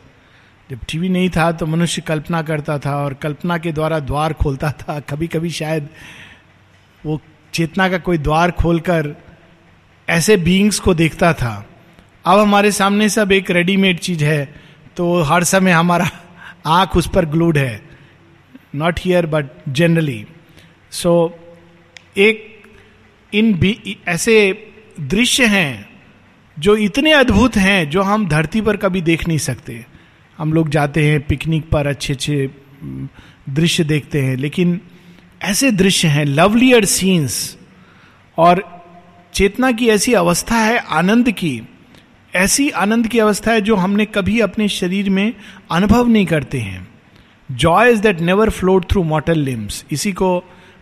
जब 0.72 0.80
टीवी 0.90 1.10
नहीं 1.10 1.30
था 1.30 1.52
तो 1.52 1.66
मनुष्य 1.66 2.02
कल्पना 2.02 2.42
करता 2.42 2.78
था 2.80 2.96
और 3.04 3.14
कल्पना 3.24 3.58
के 3.58 3.72
द्वारा 3.72 4.00
द्वार 4.00 4.34
खोलता 4.42 4.72
था 4.82 5.00
कभी 5.10 5.28
कभी 5.28 5.50
शायद 5.50 5.90
वो 7.06 7.20
चेतना 7.54 7.88
का 7.90 7.98
कोई 8.08 8.18
द्वार 8.18 8.52
खोलकर 8.62 9.16
ऐसे 10.08 10.38
बीइंग्स 10.38 10.80
को 10.80 10.94
देखता 10.94 11.34
था 11.34 11.54
अब 12.28 12.40
हमारे 12.40 12.72
सामने 12.72 13.08
सब 13.10 13.32
एक 13.32 13.52
रेडीमेड 13.52 14.00
चीज़ 14.00 14.24
है 14.24 14.44
तो 14.98 15.22
हर 15.22 15.44
समय 15.44 15.72
हमारा 15.72 16.10
आँख 16.66 16.96
उस 16.98 17.08
पर 17.08 17.26
ग्लूड 17.26 17.58
है। 17.58 17.82
Not 18.76 19.00
here 19.00 19.26
but 19.26 19.46
generally 19.70 20.26
so 20.92 21.14
एक 22.18 22.44
इन 23.34 23.54
भी, 23.54 23.98
ऐसे 24.08 24.74
दृश्य 25.00 25.46
हैं, 25.46 25.90
जो 26.58 26.76
इतने 26.76 27.12
अद्भुत 27.12 27.56
हैं, 27.56 27.90
जो 27.90 28.02
हम 28.02 28.28
धरती 28.28 28.62
पर 28.62 28.78
कभी 28.78 29.02
देख 29.02 29.28
नहीं 29.28 29.38
सकते। 29.38 29.86
हम 30.40 30.54
लोग 30.54 30.70
जाते 30.70 31.06
हैं 31.06 31.20
पिकनिक 31.22 31.70
पर 31.70 31.88
अच्छे 31.88 32.14
अच्छे 32.14 32.50
दृश्य 33.50 33.84
देखते 33.84 34.22
हैं, 34.22 34.36
लेकिन 34.36 34.80
ऐसे 35.42 35.72
दृश्य 35.72 36.08
हैं 36.08 36.26
लवलियर 36.26 36.86
सीन्स 36.86 37.58
और 38.38 38.64
चेतना 39.34 39.72
की 39.72 39.90
ऐसी 39.90 40.14
अवस्था 40.16 40.56
है 40.56 40.78
आनंद 40.78 41.32
की 41.32 41.62
ऐसी 42.38 42.70
आनंद 42.70 43.08
की 43.08 43.20
अवस्था 43.20 43.52
है 43.52 43.62
जो 43.62 43.76
हमने 43.76 44.06
कभी 44.06 44.40
अपने 44.40 44.68
शरीर 44.68 45.10
में 45.10 45.34
अनुभव 45.72 46.08
नहीं 46.08 46.26
करते 46.26 46.60
हैं। 46.60 46.88
Joy 47.50 47.92
is 47.92 48.02
that 48.02 48.20
never 48.20 48.50
float 48.50 48.90
through 48.90 49.04
mortal 49.04 49.40
limbs 49.40 49.86
इसी 49.92 50.12
को 50.12 50.30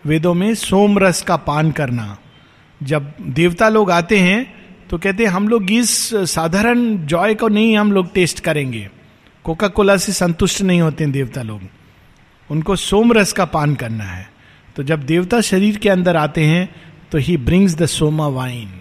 वेदों 0.06 0.34
में 0.34 0.54
सोम 0.56 1.00
रस 1.00 1.22
का 1.22 1.36
पान 1.38 1.72
करना। 1.72 2.18
जब 2.82 3.14
देवता 3.22 3.70
लोग 3.70 3.92
आते 3.92 4.20
हैं 4.20 4.54
तो 4.90 4.98
कहते 4.98 5.24
हैं, 5.24 5.32
हम 5.32 5.48
लोग 5.48 5.72
इस 5.72 5.90
साधारण 6.14 6.98
जॉय 7.06 7.34
को 7.36 7.48
नहीं, 7.48 7.78
हम 7.78 7.92
लोग 7.92 8.14
टेस्ट 8.14 8.40
करेंगे। 8.40 8.90
कोका 9.46 9.68
कोला 9.68 9.96
से 9.98 10.12
संतुष्ट 10.12 10.62
नहीं 10.62 10.82
होते 10.82 11.04
हैं 11.04 11.14
देवता 11.14 11.42
लोग। 11.42 11.62
उनको 12.50 12.76
सोम 12.76 13.14
रस 13.14 13.34
का 13.34 13.46
पान 13.46 13.76
करना 13.76 14.04
है। 14.04 14.30
तो 14.76 14.84
जब 14.84 15.04
देवता 15.04 15.42
शरीर 15.42 15.78
के 15.78 15.90
अंदर 15.90 16.16
आते 16.16 16.44
हैं 16.44 16.70
तो 17.12 17.18
he 17.18 17.38
brings 17.38 17.76
the 17.76 17.86
soma 17.86 18.28
wine 18.28 18.72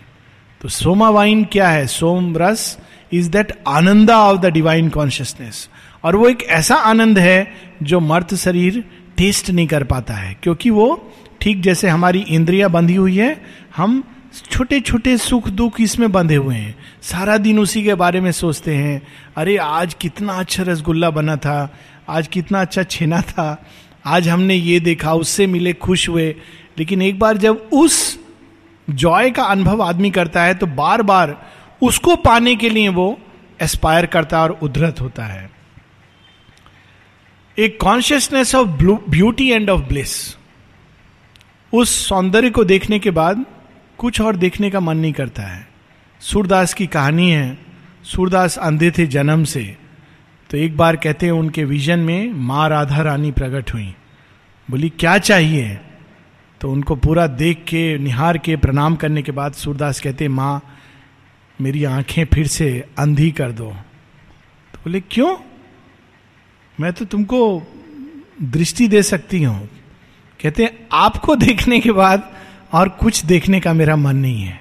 तो 0.64 0.68
सोमा 0.68 1.08
वाइन 1.10 1.42
क्या 1.44 1.68
है? 1.68 1.86
Som 1.86 2.36
ras 2.36 2.78
is 3.12 3.28
that 3.30 3.52
ananda 3.68 4.18
of 4.18 4.38
the 4.40 4.46
divine 4.46 4.88
consciousness 4.88 5.68
और 6.04 6.16
वो 6.16 6.28
एक 6.28 6.42
ऐसा 6.42 6.74
आनंद 6.74 7.18
है 7.18 7.52
जो 7.82 8.00
मर्त 8.00 8.34
शरीर 8.34 8.82
टेस्ट 9.16 9.50
नहीं 9.50 9.66
कर 9.66 9.84
पाता 9.84 10.14
है, 10.14 10.36
क्योंकि 10.42 10.70
वो 10.70 11.12
ठीक 11.40 11.60
जैसे 11.60 11.88
हमारी 11.88 12.18
इंद्रिया 12.18 12.68
बंधी 12.68 12.94
हुई 12.94 13.16
है, 13.16 13.44
हम 13.76 14.02
छोटे 14.50 14.80
छोटे 14.80 15.16
सुख 15.18 15.48
दुख 15.50 15.80
इसमें 15.80 16.10
बंधे 16.12 16.36
हुए 16.36 16.54
हैं। 16.54 16.74
सारा 17.02 17.36
दिन 17.36 17.58
उसी 17.58 17.84
के 17.84 17.94
बारे 17.94 18.20
में 18.20 18.32
सोचते 18.32 18.74
हैं, 18.74 19.00
अरे 19.36 19.56
आज 19.56 19.94
कितना 19.94 20.32
अच्छा 20.32 20.62
रसगुल्ला 20.62 21.10
बना 21.10 21.36
था, 21.36 21.74
आज 22.08 22.28
कितना 22.28 22.60
अच्छा 22.60 22.82
छेना 22.82 23.20
था, 23.20 23.64
आज 24.06 24.28
हमने 24.28 24.54
ये 24.54 24.80
देखा, 24.80 25.14
उससे 25.14 25.46
मिले 25.46 25.72
खुश 25.72 26.08
हुए। 26.08 26.34
लेकिन 26.78 27.02
एक 27.02 27.18
बार 27.18 27.36
जब 27.36 27.68
उस 27.72 28.23
जॉय 28.88 29.30
का 29.30 29.42
अनुभव 29.42 29.82
आदमी 29.82 30.10
करता 30.10 30.42
है 30.42 30.54
तो 30.54 30.66
बार 30.66 31.02
बार 31.02 31.36
उसको 31.82 32.16
पाने 32.16 32.54
के 32.56 32.68
लिए 32.68 32.88
वो 32.88 33.18
एस्पायर 33.62 34.06
करता 34.06 34.36
है 34.36 34.42
और 34.42 34.58
उद्धत 34.62 35.00
होता 35.00 35.24
है। 35.24 35.50
एक 37.58 37.80
consciousness 37.80 38.54
of 38.54 38.68
beauty 39.10 39.50
and 39.50 39.70
of 39.70 39.80
bliss 39.80 40.14
उस 41.72 42.08
सौंदर्य 42.08 42.50
को 42.50 42.64
देखने 42.64 42.98
के 42.98 43.10
बाद 43.10 43.44
कुछ 43.98 44.20
और 44.20 44.36
देखने 44.36 44.70
का 44.70 44.80
मन 44.80 44.96
नहीं 44.96 45.12
करता 45.12 45.42
है। 45.42 45.66
सूरदास 46.20 46.74
की 46.74 46.86
कहानी 46.86 47.30
है, 47.30 47.58
सूरदास 48.04 48.56
अंधे 48.58 48.90
थे 48.90 49.06
जन्म 49.06 49.44
से 49.44 49.64
तो 50.50 50.56
एक 50.56 50.76
बार 50.76 50.96
कहते 50.96 51.26
हैं 51.26 51.32
उनके 51.32 51.64
विजन 51.64 51.98
में 51.98 52.32
माँ 52.32 52.68
राधा 52.68 53.02
रानी 53.02 53.30
प्रकट 53.32 53.72
हुई। 53.74 53.94
बोली, 54.68 54.88
क्या 54.90 55.16
चाहिए? 55.18 55.78
तो 56.64 56.72
उनको 56.72 56.96
पूरा 56.96 57.26
देख 57.26 57.64
के, 57.68 57.98
निहार 57.98 58.38
के, 58.38 58.56
प्रणाम 58.56 58.96
करने 58.96 59.22
के 59.22 59.32
बाद 59.32 59.52
सूरदास 59.52 60.00
कहते, 60.00 60.28
माँ, 60.28 60.62
मेरी 61.60 61.84
आँखें 61.84 62.24
फिर 62.24 62.46
से 62.46 62.84
अंधी 62.98 63.30
कर 63.30 63.52
दो। 63.52 63.70
तो 64.72 64.78
बोले, 64.78 65.00
क्यों? 65.00 65.36
मैं 66.80 66.92
तो 66.92 67.04
तुमको 67.04 67.62
दृष्टि 68.42 68.88
दे 68.88 69.02
सकती 69.02 69.42
हूँ। 69.42 69.68
कहते 70.42 70.86
आपको 70.92 71.36
देखने 71.36 71.80
के 71.80 71.92
बाद 71.92 72.34
और 72.72 72.88
कुछ 72.88 73.24
देखने 73.24 73.60
का 73.60 73.72
मेरा 73.72 73.96
मन 73.96 74.16
नहीं 74.16 74.42
है। 74.42 74.60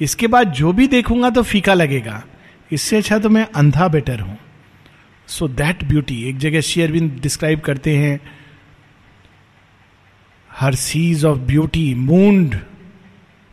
इसके 0.00 0.26
बाद 0.26 0.52
जो 0.52 0.72
भी 0.72 0.86
देखूँगा 0.86 1.30
तो 1.30 1.42
फीका 1.42 1.74
लगेगा। 1.74 2.24
इससे 2.72 2.96
अच्छा 2.96 3.18
तो 3.18 3.28
मैं 3.28 3.48
अंधा 3.54 3.88
बेटर 3.88 4.20
हूँ। 4.20 4.38
सो 5.26 5.48
दैट 5.48 5.84
ब्यूटी 5.84 6.28
एक 6.28 6.38
जगह 6.38 6.60
शेयरविंद 6.60 7.20
डिस्क्राइब 7.22 7.60
करते 7.60 7.96
हैं 7.96 8.41
हर 10.62 10.74
सीज 10.74 11.24
ऑफ़ 11.24 11.38
ब्यूटी 11.38 11.94
मूंड 11.94 12.54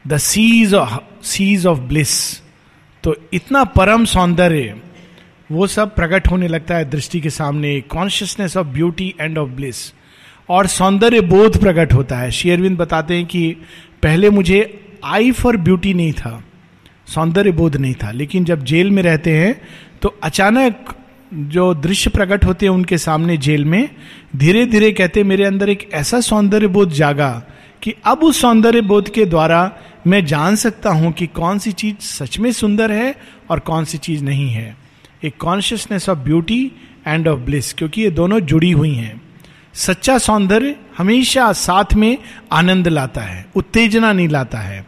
the 0.06 0.18
seas 0.18 0.76
seize 1.24 1.66
of 1.66 1.80
bliss 1.80 2.42
तो 3.04 3.16
इतना 3.34 3.64
परम 3.64 4.06
सौंदर्य, 4.06 4.76
वो 5.50 5.68
सब 5.68 5.96
प्रकट 5.96 6.28
होने 6.28 6.48
लगता 6.48 6.76
है 6.76 6.90
दृष्टि 6.90 7.22
के 7.22 7.30
सामने 7.30 7.80
consciousness 7.82 8.58
of 8.58 8.68
beauty 8.68 9.14
and 9.22 9.38
of 9.38 9.50
bliss 9.50 9.76
और 10.50 10.68
सौंदर्य 10.68 11.22
बोध 11.22 11.60
प्रकट 11.62 11.94
होता 11.94 12.18
है। 12.18 12.32
शेयरविंद 12.32 12.78
बताते 12.78 13.16
हैं 13.16 13.26
कि 13.26 13.52
पहले 14.04 14.30
मुझे 14.30 14.62
आई 15.06 15.32
फॉर 15.32 15.58
ब्यूटी 15.58 15.94
नहीं 15.94 16.14
था, 16.14 16.44
सौंदर्य 17.08 17.52
बोध 17.52 17.78
नहीं 17.78 17.94
था। 17.94 18.12
लेकिन 18.12 18.46
जब 18.46 18.64
जेल 18.64 18.92
में 18.92 19.04
रहते 19.04 19.38
हैं 19.38 19.62
तो 20.02 20.16
अचानक 20.24 20.94
जो 21.34 21.74
दृश्य 21.74 22.10
प्रकट 22.10 22.46
होते 22.46 22.66
हैं 22.66 22.74
उनके 22.74 22.98
सामने 22.98 23.38
जेल 23.38 23.66
में 23.66 23.90
धीरे 24.36 24.66
धीरे 24.66 24.92
कहते 24.92 25.24
मेरे 25.24 25.44
अंदर 25.44 25.70
एक 25.70 25.90
ऐसा 25.94 26.20
सौंदर्य 26.22 26.68
बोध 26.68 26.92
जागा 26.92 27.32
कि 27.84 27.94
अब 28.06 28.24
उस 28.24 28.42
सौंदर्य 28.42 28.82
बोध 28.82 29.10
के 29.10 29.26
द्वारा 29.26 29.72
मैं 30.08 30.26
जान 30.26 30.56
सकता 30.56 30.90
हूँ 30.90 31.12
कि 31.12 31.28
कौन 31.28 31.60
सी 31.60 31.72
चीज़ 31.72 31.96
सच 31.98 32.38
में 32.40 32.52
सुंदर 32.52 32.92
है 32.92 33.16
और 33.50 33.60
कौन 33.60 33.86
सी 33.86 33.98
चीज़ 33.98 34.24
नहीं 34.24 34.50
है। 34.50 34.76
एक 35.24 35.38
consciousness 35.38 36.10
of 36.10 36.20
beauty 36.20 36.72
and 37.08 37.28
of 37.28 37.40
bliss 37.40 37.74
क्योंकि 37.74 38.02
ये 38.02 38.10
दोनों 38.12 38.40
जुड़ी 38.40 38.72
हुई 38.72 38.94
हैं। 38.94 39.22
सच्चा 39.74 40.18
सौंदर्य 40.18 40.76
हमेशा 40.98 41.52
साथ 41.54 41.94
में 41.94 42.18
आनंद 42.52 42.88
लाता 42.88 43.22
है, 43.22 43.46
उत्तेजना 43.56 44.12
नहीं 44.14 44.28
लाता 44.30 44.58
है। 44.58 44.86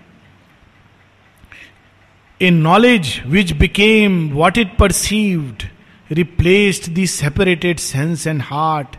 A 2.41 2.49
knowledge 2.49 3.21
which 3.27 3.51
became 3.51 4.29
what 4.29 4.57
it 4.57 4.75
perceived 4.75 5.63
replaced 6.11 6.91
the 6.91 7.07
separated 7.07 7.79
sense 7.79 8.27
and 8.27 8.41
heart 8.41 8.95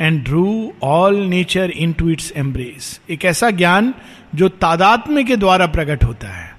and 0.00 0.24
drew 0.24 0.72
all 0.82 1.16
nature 1.16 1.70
into 1.92 2.08
its 2.08 2.32
embrace 2.36 3.00
एक 3.10 3.24
ऐसा 3.24 3.50
ज्ञान 3.50 3.94
जो 4.34 4.48
तादात्म्य 4.48 5.24
के 5.24 5.36
द्वारा 5.36 5.66
प्रकट 5.66 6.04
होता 6.04 6.28
है। 6.28 6.56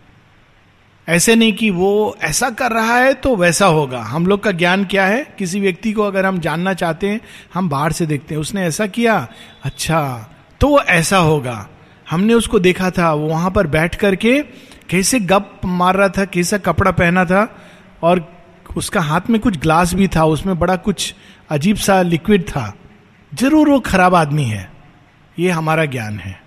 ऐसे 1.08 1.36
नहीं 1.36 1.54
कि 1.54 1.70
वो 1.70 2.18
ऐसा 2.22 2.50
कर 2.50 2.72
रहा 2.72 2.98
है 2.98 3.14
तो 3.14 3.36
वैसा 3.36 3.66
होगा। 3.66 4.00
हम 4.00 4.28
लोग 4.28 4.44
का 4.44 4.52
ज्ञान 4.52 4.84
क्या 4.86 5.06
है? 5.06 5.36
किसी 5.38 5.60
व्यक्ति 5.60 5.94
को 5.94 6.04
अगर 6.04 6.26
हम 6.26 6.40
जानना 6.40 6.74
चाहते 6.74 7.10
हैं, 7.10 7.22
हम 7.54 7.70
बाहर 7.70 7.92
से 7.92 8.06
देखते 8.06 8.36
हैं। 8.36 8.42
उसने 8.42 8.66
ऐसा 8.66 8.88
किया? 8.88 9.28
अच्छा 9.64 10.30
तो 10.62 10.68
वो 10.68 10.80
ऐसा 10.80 11.18
होगा। 11.18 11.70
हमने 12.10 12.34
उसको 12.34 12.60
देखा 12.60 12.90
था, 12.92 13.14
वो 13.14 13.28
वहाँ 13.28 13.52
पर 13.52 13.68
बैठ 13.68 13.96
करके 13.96 14.40
कैसे 14.90 15.20
गप 15.20 15.62
मार 15.66 15.96
रहा 15.96 16.10
था, 16.10 16.26
कैसा 16.26 16.58
कपड़ा 16.58 16.92
पहना 16.92 17.26
था 17.26 17.56
और 18.04 18.39
उसका 18.78 19.02
हाथ 19.02 19.22
में 19.30 19.42
कुछ 19.42 19.58
ग्लास 19.58 19.94
भी 19.94 20.08
था, 20.08 20.26
उसमें 20.26 20.60
बड़ा 20.60 20.76
कुछ 20.76 21.16
अजीब 21.50 21.76
सा 21.76 22.02
लिक्विड 22.02 22.44
था। 22.44 22.76
ज़रूर 23.34 23.70
वो 23.70 23.80
खराब 23.80 24.16
आदमी 24.16 24.44
है। 24.44 24.72
ये 25.40 25.50
हमारा 25.50 25.86
ज्ञान 25.86 26.20
है। 26.20 26.42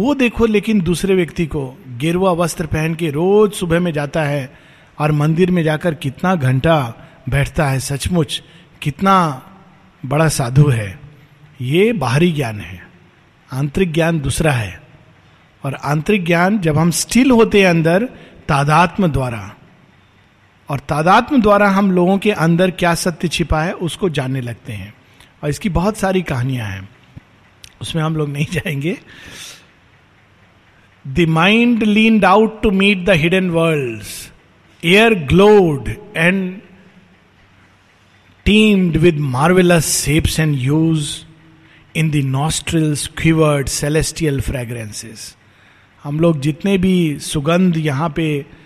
वो 0.00 0.14
देखो, 0.14 0.46
लेकिन 0.46 0.80
दूसरे 0.80 1.14
व्यक्ति 1.14 1.46
को 1.46 1.76
गेरुआ 1.96 2.32
वस्त्र 2.32 2.66
पहन 2.66 2.94
के 2.94 3.10
रोज 3.10 3.52
सुबह 3.52 3.80
में 3.80 3.92
जाता 3.92 4.22
है 4.22 4.58
और 4.98 5.12
मंदिर 5.12 5.50
में 5.50 5.62
जाकर 5.62 5.94
कितना 5.94 6.34
घंटा 6.34 6.94
बैठता 7.28 7.66
है, 7.66 7.80
सचमुच 7.80 8.42
कितना 8.82 9.42
बड़ा 10.06 10.28
साधु 10.28 10.68
है। 10.68 11.00
ये 11.60 11.92
बाहरी 11.92 12.32
ज्ञान 12.32 12.60
है। 12.60 12.88
आंतरिक 13.52 13.92
ज्ञान 13.92 14.20
दूसरा 14.20 14.52
है। 14.52 14.82
और 15.64 15.74
आंतरिक 15.74 16.24
ज्ञान 16.24 16.58
जब 16.58 16.78
हम 16.78 16.90
स्टिल 16.90 17.30
होते 17.30 17.60
हैं 17.60 17.68
अंदर, 17.68 18.04
तादात्म 18.48 19.06
द्वारा 19.06 19.54
और 20.70 20.78
तादात्म 20.78 21.42
द्वारा 21.42 21.68
हम 21.68 21.92
लोगों 21.92 22.18
के 22.18 22.32
अंदर 22.32 22.70
क्या 22.70 22.94
सत्य 22.94 23.28
छिपा 23.28 23.62
है, 23.62 23.72
उसको 23.72 24.08
जानने 24.08 24.40
लगते 24.40 24.72
हैं। 24.72 24.94
और 25.42 25.50
इसकी 25.50 25.68
बहुत 25.68 25.96
सारी 25.96 26.22
कहानियाँ 26.22 26.66
हैं। 26.66 26.88
उसमें 27.82 28.02
हम 28.02 28.16
लोग 28.16 28.28
नहीं 28.28 28.46
जाएँगे। 28.52 28.98
The 31.06 31.26
mind 31.28 31.82
leaned 31.82 32.24
out 32.24 32.62
to 32.62 32.70
meet 32.70 33.04
the 33.04 33.10
hidden 33.10 33.50
world 33.50 34.02
air 34.84 35.14
glowed 35.14 35.88
and 36.16 36.60
teemed 38.44 38.96
with 38.96 39.18
marvellous 39.18 39.84
shapes 39.84 40.40
and 40.40 40.56
hues 40.58 41.16
in 41.96 42.10
the 42.10 42.14
nostrils 42.14 43.06
quivered 43.18 43.68
celestial 43.68 44.40
fragrances 44.40 45.36
हम 46.02 46.20
लोग 46.20 46.40
जितने 46.40 46.78
भी 46.78 47.18
सुगंध 47.18 47.76
यहाँ 47.76 48.12
पे 48.16 48.59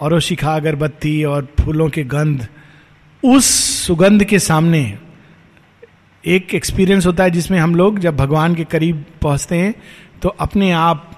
और 0.00 0.20
शिखा 0.20 0.54
अगरबत्ती 0.56 1.22
और 1.24 1.48
फूलों 1.60 1.88
के 1.88 2.04
गंध, 2.04 2.46
उस 3.22 3.46
सुगंध 3.86 4.24
के 4.24 4.38
सामने 4.38 4.82
एक 6.24 6.54
एक्सपीरियंस 6.54 7.06
होता 7.06 7.24
है 7.24 7.30
जिसमें 7.30 7.58
हम 7.58 7.74
लोग 7.74 7.98
जब 7.98 8.16
भगवान 8.16 8.54
के 8.54 8.64
करीब 8.64 9.04
पहुँचते 9.22 9.56
हैं 9.56 9.74
तो 10.22 10.28
अपने 10.28 10.70
आप 10.72 11.10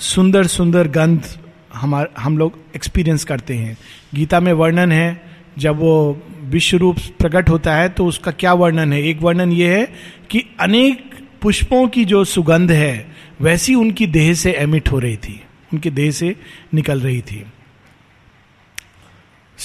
सुंदर 0.00 0.46
सुंदर 0.46 0.88
गंध 0.88 1.26
हमार, 1.74 2.08
हम 2.18 2.38
लोग 2.38 2.58
एक्सपीरियंस 2.76 3.24
करते 3.24 3.54
हैं। 3.54 3.76
गीता 4.14 4.40
में 4.40 4.52
वर्णन 4.52 4.92
है, 4.92 5.20
जब 5.58 5.78
वो 5.78 6.22
विश्व 6.44 6.76
रूप 6.76 6.96
प्रकट 7.18 7.48
होता 7.48 7.74
है 7.76 7.88
तो 7.88 8.06
उसका 8.06 8.30
क्या 8.30 8.52
वर्णन 8.54 8.92
है? 8.92 9.02
एक 9.02 9.22
वर्णन 9.22 9.52
ये 9.52 9.76
है 9.76 9.84
कि 10.30 10.44
अनेक 10.60 11.10
पुष्पों 11.42 11.86
की 11.88 12.04
जो 12.04 12.24
सुगंध 12.24 12.70
है, 12.70 13.06
वैसी 13.40 13.74
उनकी 13.74 14.06
देह 14.06 14.32
से 14.34 14.52
एमिट 14.52 14.90
हो 14.92 14.98
रही 14.98 15.16
थी, 15.16 15.40
उनके 15.72 15.90
देह 15.90 16.10
से 16.10 16.34
निकल 16.74 17.00
रही 17.00 17.20
थी। 17.22 17.44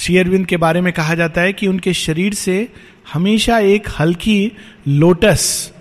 शेयरविंद 0.00 0.46
के 0.46 0.56
बारे 0.56 0.80
में 0.80 0.92
कहा 0.92 1.14
जाता 1.14 1.40
है 1.40 1.52
कि 1.52 1.66
उनके 1.66 1.92
शरीर 1.94 2.34
से 2.34 2.68
हमेशा 3.12 3.58
एक 3.58 3.88
हल्की 3.98 4.52
लोटस, 4.88 5.72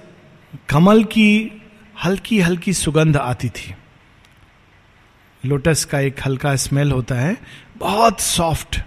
कमल 0.70 1.04
की 1.04 1.62
हल्की 2.04 2.40
हल्की 2.40 2.74
सुगंध 2.74 3.18
आती 3.18 3.50
थी। 3.50 3.74
लोटस 5.46 5.86
का 5.86 6.00
एक 6.00 6.16
हल्का 6.26 6.56
स्मेल 6.56 6.92
होता 6.92 7.16
है, 7.16 7.38
बहुत 7.78 8.22
सॉफ्ट। 8.22 8.80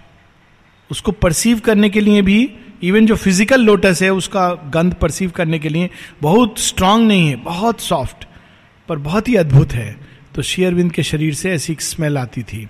उसको 0.91 1.11
परसीव 1.11 1.59
करने 1.59 1.89
के 1.89 2.01
लिए 2.01 2.21
भी, 2.21 2.53
इवन 2.83 3.05
जो 3.05 3.15
फ़िज़िकल 3.15 3.61
लोटस 3.61 4.01
है, 4.01 4.09
उसका 4.09 4.49
गंध 4.49 4.93
परसीव 4.93 5.31
करने 5.31 5.59
के 5.59 5.69
लिए 5.69 5.89
बहुत 6.21 6.59
स्ट्रांग 6.59 7.07
नहीं 7.07 7.27
है, 7.27 7.35
बहुत 7.35 7.81
सॉफ्ट, 7.81 8.25
पर 8.89 8.97
बहुत 8.97 9.27
ही 9.27 9.35
अद्भुत 9.35 9.73
है। 9.73 9.99
तो 10.35 10.41
शेयरविंद 10.41 10.91
के 10.91 11.03
शरीर 11.03 11.33
से 11.33 11.51
ऐसी 11.51 11.77
स्मेल 11.79 12.17
आती 12.17 12.43
थी। 12.43 12.67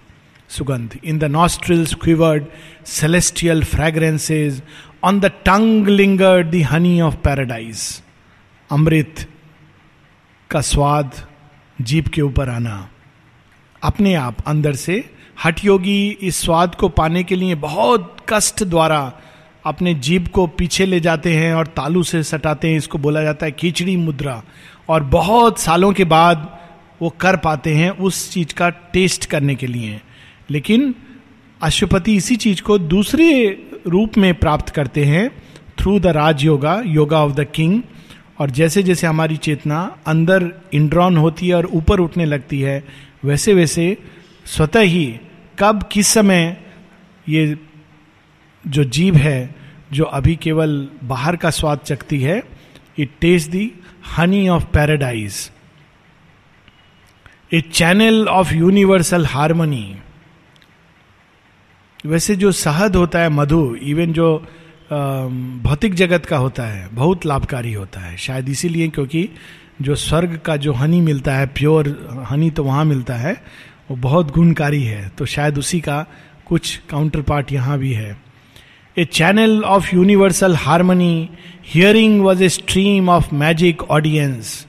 सुगंध 0.54 0.98
in 1.04 1.20
the 1.20 1.24
nostrils 1.32 1.94
quivered 1.96 2.46
celestial 2.88 3.64
fragrances 3.66 4.62
on 5.04 5.20
the 5.20 5.32
tongue 5.46 5.88
lingered 5.90 6.52
the 6.52 6.62
honey 6.72 7.00
of 7.02 7.16
paradise 7.24 7.82
अमृत 8.70 9.26
का 10.50 10.62
स्वाद 10.64 11.16
जीप 11.80 12.08
के 12.08 12.22
ऊपर 12.22 12.50
आना 12.50 12.78
अपने 13.84 14.14
आप 14.16 14.44
अंदर 14.48 14.76
से 14.76 15.04
हट 15.38 15.64
योगी 15.66 16.00
इस 16.22 16.42
स्वाद 16.42 16.76
को 16.76 16.90
पाने 16.92 17.24
के 17.24 17.36
लिए 17.36 17.56
बहुत 17.60 18.16
कष्ट 18.30 18.64
द्वारा 18.66 19.02
अपने 19.66 19.94
जीप 20.02 20.28
को 20.28 20.48
पीछे 20.54 20.86
ले 20.86 21.00
जाते 21.00 21.36
हैं 21.36 21.54
और 21.54 21.68
तालू 21.74 22.04
से 22.04 22.24
सटाते 22.26 22.70
हैं 22.70 22.78
इसको 22.78 22.98
बोला 22.98 23.24
जाता 23.24 23.46
है 23.46 23.52
खिचड़ी 23.54 23.96
मुद्रा 23.98 24.42
और 24.90 25.04
बहुत 25.12 25.60
सालों 25.60 25.92
के 25.94 26.04
बाद 26.12 26.48
वो 27.02 27.10
कर 27.20 27.36
पाते 27.40 27.76
हैं 27.76 27.90
उस 28.02 28.30
चीज़ 28.32 28.54
का 28.54 28.70
टेस्ट 28.94 29.26
करने 29.26 29.56
के 29.56 29.68
लिए 29.68 30.02
लेकिन 30.50 30.96
अशुपति 31.62 32.16
इसी 32.16 32.36
चीज़ 32.36 32.62
को 32.62 32.78
दूसरे 32.78 33.60
रूप 33.88 34.18
में 34.18 34.34
प्राप्त 34.36 34.70
करते 34.70 35.06
हैं 35.06 35.30
through 35.80 36.00
the 36.00 36.08
raj 36.08 36.44
yoga 36.44 36.84
yoga 36.86 37.24
of 37.24 37.34
the 37.34 37.48
king 37.56 37.82
और 38.40 38.50
जैसे 38.50 38.84
जैसे 38.84 39.08
हमारी 39.08 39.38
चेतना 39.38 39.98
अंदर 40.08 40.52
इंड्रॉन 40.74 41.18
होती 41.18 41.48
है 41.48 41.56
और 41.56 41.66
ऊपर 41.66 42.00
उठने 42.00 42.26
लगती 42.26 42.62
है, 42.62 42.84
वैसे 43.26 43.54
वैसे 43.54 43.98
स्वतः 44.46 44.80
ही 44.80 45.20
कब, 45.60 45.84
किस 45.92 46.08
समय 46.08 46.64
ये 47.30 47.58
जो 48.68 48.84
जीव 48.84 49.16
है, 49.16 49.56
जो 49.94 50.04
अभी 50.04 50.36
केवल 50.36 50.90
बाहर 51.04 51.36
का 51.36 51.50
स्वाद 51.50 51.80
चखती 51.80 52.20
है 52.20 52.44
it 53.00 53.10
taste 53.22 53.52
the 53.52 53.72
honey 54.18 54.50
of 54.50 54.66
paradise 54.66 55.52
a 57.54 57.62
channel 57.62 58.28
of 58.28 58.54
universal 58.54 59.26
harmony 59.26 59.96
वैसे 62.04 62.36
जो 62.36 62.52
शहद 62.52 62.96
होता 62.96 63.20
है 63.20 63.30
मधु 63.30 63.64
इवन 63.76 64.14
जो 64.14 64.36
भौतिक 64.92 65.94
जगत 65.96 66.26
का 66.26 66.38
होता 66.38 66.64
है, 66.64 66.88
बहुत 66.94 67.26
लाभकारी 67.26 67.74
होता 67.74 68.00
है। 68.00 68.18
शायद 68.18 68.50
इसीलिए 68.50 68.88
क्योंकि 68.88 69.30
जो 69.82 69.96
स्वर्ग 69.96 70.36
का 70.46 70.56
जो 70.58 70.74
हनी 70.74 71.00
मिलता 71.02 71.36
है, 71.36 71.46
प्योर 71.48 72.26
हनी 72.30 72.50
तो 72.52 72.64
वहाँ 72.64 72.84
मिलता 72.86 73.16
है, 73.16 73.34
वो 73.90 73.96
बहुत 73.98 74.32
गुणकारी 74.32 74.84
है। 74.84 75.08
तो 75.18 75.26
शायद 75.26 75.58
उसी 75.58 75.80
का 75.80 76.06
कुछ 76.48 76.76
काउंटर 76.90 77.22
पार्ट 77.22 77.52
यहाँ 77.52 77.78
भी 77.80 77.94
है। 77.94 78.18
A 78.98 79.06
channel 79.06 79.64
of 79.66 79.96
universal 79.96 80.56
harmony 80.56 81.30
hearing 81.66 82.22
was 82.22 82.44
a 82.44 82.50
stream 82.50 83.10
of 83.10 83.34
magic 83.36 83.84
audience 83.84 84.66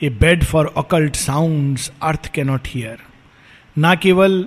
a 0.00 0.08
bed 0.20 0.44
for 0.44 0.72
occult 0.76 1.16
sound 1.16 1.78
earth 2.02 2.30
cannot 2.34 2.68
hear 2.68 2.98
ना 3.78 3.94
केवल 3.94 4.46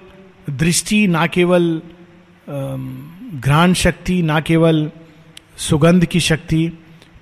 दृष्टि 0.49 1.05
ना 1.07 1.25
केवल 1.27 1.81
घ्राण 2.49 3.73
शक्ति 3.73 4.21
ना 4.21 4.39
केवल 4.39 4.91
सुगंध 5.57 6.05
की 6.05 6.19
शक्ति, 6.19 6.71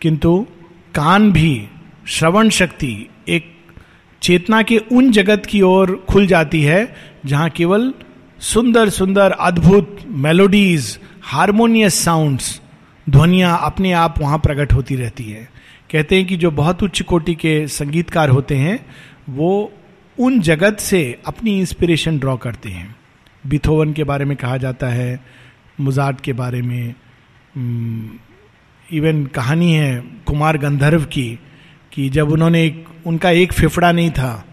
किंतु 0.01 0.47
कान 0.95 1.31
भी, 1.31 1.67
श्रवण 2.07 2.49
शक्ति, 2.49 3.09
एक 3.27 3.55
चेतना 4.21 4.61
के 4.61 4.77
उन 4.77 5.11
जगत 5.11 5.45
की 5.45 5.61
ओर 5.61 6.05
खुल 6.09 6.27
जाती 6.27 6.61
है, 6.61 6.95
जहाँ 7.25 7.49
केवल 7.49 7.93
सुंदर 8.39 8.89
सुंदर 8.89 9.31
अद्भुत 9.31 9.97
मेलोडीज 10.07 10.99
हारमोनियस 11.23 12.03
साउंड्स 12.03 12.61
ध्वनिया 13.09 13.55
अपने 13.55 13.91
आप 13.91 14.19
वहाँ 14.19 14.37
प्रकट 14.37 14.73
होती 14.73 14.95
रहती 14.95 15.23
है। 15.23 15.49
कहते 15.91 16.15
हैं 16.15 16.25
कि 16.25 16.35
जो 16.35 16.51
बहुत 16.51 16.83
उच्च 16.83 17.01
कोटि 17.01 17.35
के 17.35 17.67
संगीतकार 17.67 18.29
होते 18.29 18.55
हैं, 18.55 18.85
वो 19.29 19.71
उन 20.19 20.39
जगत 20.39 20.79
से 20.79 21.19
अपनी 21.27 21.59
इंस्पिरेशन 21.59 22.19
ड्रॉ 22.19 22.37
करते 22.37 22.69
हैं। 22.69 22.95
बिथोवन 23.47 23.93
के 23.93 24.03
बारे 24.03 24.25
में 24.25 24.37
कहा 24.37 24.57
जाता 24.57 24.87
है, 24.87 25.19
मुजाद 25.79 26.21
के 26.21 26.33
बारे 26.33 26.61
में 26.61 26.93
इवन 28.91 29.25
कहानी 29.25 29.73
है 29.73 30.03
कुमार 30.25 30.57
गंधर्व 30.57 31.05
की, 31.05 31.39
कि 31.93 32.09
जब 32.09 32.31
उन्होंने 32.31 32.65
एक, 32.65 32.85
उनका 33.05 33.29
एक 33.29 33.53
फेफड़ा 33.53 33.91
नहीं 33.91 34.11
था, 34.11 34.45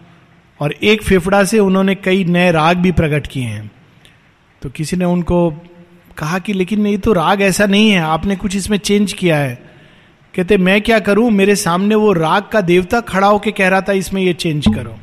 और 0.59 0.71
एक 0.71 1.03
फेफड़ा 1.03 1.43
से 1.43 1.59
उन्होंने 1.59 1.95
कई 1.95 2.23
नए 2.23 2.51
राग 2.51 2.77
भी 2.77 2.91
प्रकट 2.91 3.27
किए 3.27 3.43
हैं। 3.43 3.71
तो 4.61 4.69
किसी 4.69 4.97
ने 4.97 5.05
उनको 5.05 5.49
कहा 6.17 6.39
कि, 6.39 6.53
लेकिन 6.53 6.87
ये 6.87 6.97
तो 6.97 7.13
राग 7.13 7.41
ऐसा 7.41 7.65
नहीं 7.65 7.91
है, 7.91 7.99
आपने 7.99 8.35
कुछ 8.35 8.55
इसमें 8.55 8.77
चेंज 8.77 9.13
किया 9.13 9.37
है। 9.37 9.55
कहते, 10.35 10.57
मैं 10.57 10.81
क्या 10.81 10.99
करूँ? 10.99 11.29
मेरे 11.31 11.55
सामने 11.55 11.95
वो 11.95 12.13
राग 12.13 12.43
का 12.43 12.61
देवता 12.61 13.01
खड़ा 13.01 13.27
होकर 13.27 13.51
कह 13.51 13.67
रहा 13.67 13.81
था, 13.81 13.93
इसमें 13.93 14.21
ये 14.21 14.33
चेंज 14.33 14.65
करो। 14.75 14.97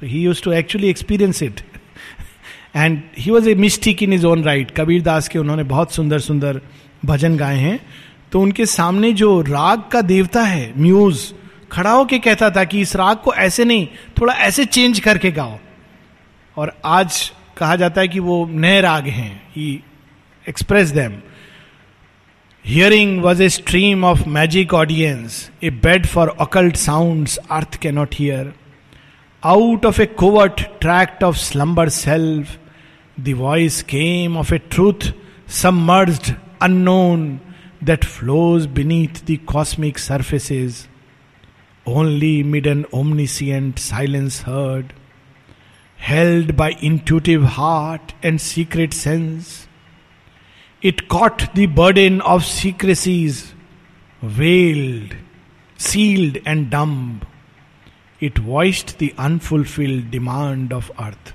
तो 0.00 0.06
he 0.06 0.22
used 0.22 0.42
to 0.42 0.52
actually 0.52 0.88
experience 0.88 1.42
it 1.42 1.60
and 2.76 3.02
he 3.18 3.30
was 3.30 3.48
a 3.48 3.54
mystic 3.54 4.02
in 4.02 4.12
his 4.12 4.26
own 4.26 4.44
right 4.44 4.70
Kabir 4.70 5.02
Das 5.02 5.28
के 5.28 5.38
उन्होंने 5.38 5.62
बहुत 5.62 5.94
सुंदर 5.94 6.18
सुंदर 6.18 6.60
भजन 7.04 7.36
गाए 7.36 7.56
हैं 7.56 7.80
तो 8.32 8.40
उनके 8.40 8.66
सामने 8.66 9.12
जो 9.12 9.40
राग 9.40 9.82
का 9.92 10.00
देवता 10.00 10.42
है 10.42 10.72
म्यूज 10.78 11.32
खड़ा 11.72 11.90
होके 11.90 12.18
कहता 12.18 12.50
था 12.50 12.64
कि 12.64 12.80
इस 12.80 12.96
राग 12.96 13.16
को 13.16 13.34
ऐसे 13.34 13.64
नहीं, 13.64 13.86
थोड़ा 14.20 14.34
ऐसे 14.34 14.64
चेंज 14.64 15.00
करके 15.00 15.30
गाओ। 15.30 15.58
और 16.56 16.72
आज 16.84 17.32
कहा 17.56 17.76
जाता 17.76 18.00
है 18.00 18.08
कि 18.08 18.18
वो 18.18 18.46
नए 18.50 18.80
राग 18.80 19.06
हैं। 19.06 19.42
He 19.56 19.82
express 20.48 20.88
them 20.88 21.12
hearing 22.64 23.22
was 23.22 23.42
a 23.42 23.48
stream 23.48 24.04
of 24.04 24.28
magic 24.28 24.74
audience 24.74 25.50
a 25.64 25.70
bed 25.70 26.06
for 26.06 26.36
occult 26.40 26.76
sound 26.76 27.28
earth 27.50 27.76
cannot 27.76 28.14
hear 28.14 28.52
out 29.44 29.86
of 29.86 30.02
a 30.02 30.06
covert 30.06 30.60
tract 30.80 31.24
of 31.24 31.36
slumber 31.36 31.88
self 31.88 32.58
The 33.16 33.34
voice 33.34 33.82
came 33.82 34.36
of 34.36 34.50
a 34.50 34.58
truth 34.58 35.12
submerged, 35.46 36.34
unknown, 36.60 37.40
that 37.80 38.04
flows 38.04 38.66
beneath 38.66 39.26
the 39.26 39.36
cosmic 39.36 39.98
surfaces. 39.98 40.88
Only 41.86 42.42
mid 42.42 42.66
an 42.66 42.86
omniscient 42.92 43.78
silence 43.78 44.42
heard, 44.42 44.94
held 45.96 46.56
by 46.56 46.70
intuitive 46.80 47.42
heart 47.42 48.14
and 48.22 48.40
secret 48.40 48.94
sense. 48.94 49.68
It 50.80 51.08
caught 51.08 51.54
the 51.54 51.66
burden 51.66 52.20
of 52.22 52.44
secrecies, 52.44 53.54
veiled, 54.22 55.14
sealed, 55.76 56.38
and 56.46 56.70
dumb. 56.70 57.20
It 58.18 58.38
voiced 58.38 58.98
the 58.98 59.14
unfulfilled 59.18 60.10
demand 60.10 60.72
of 60.72 60.90
earth. 60.98 61.33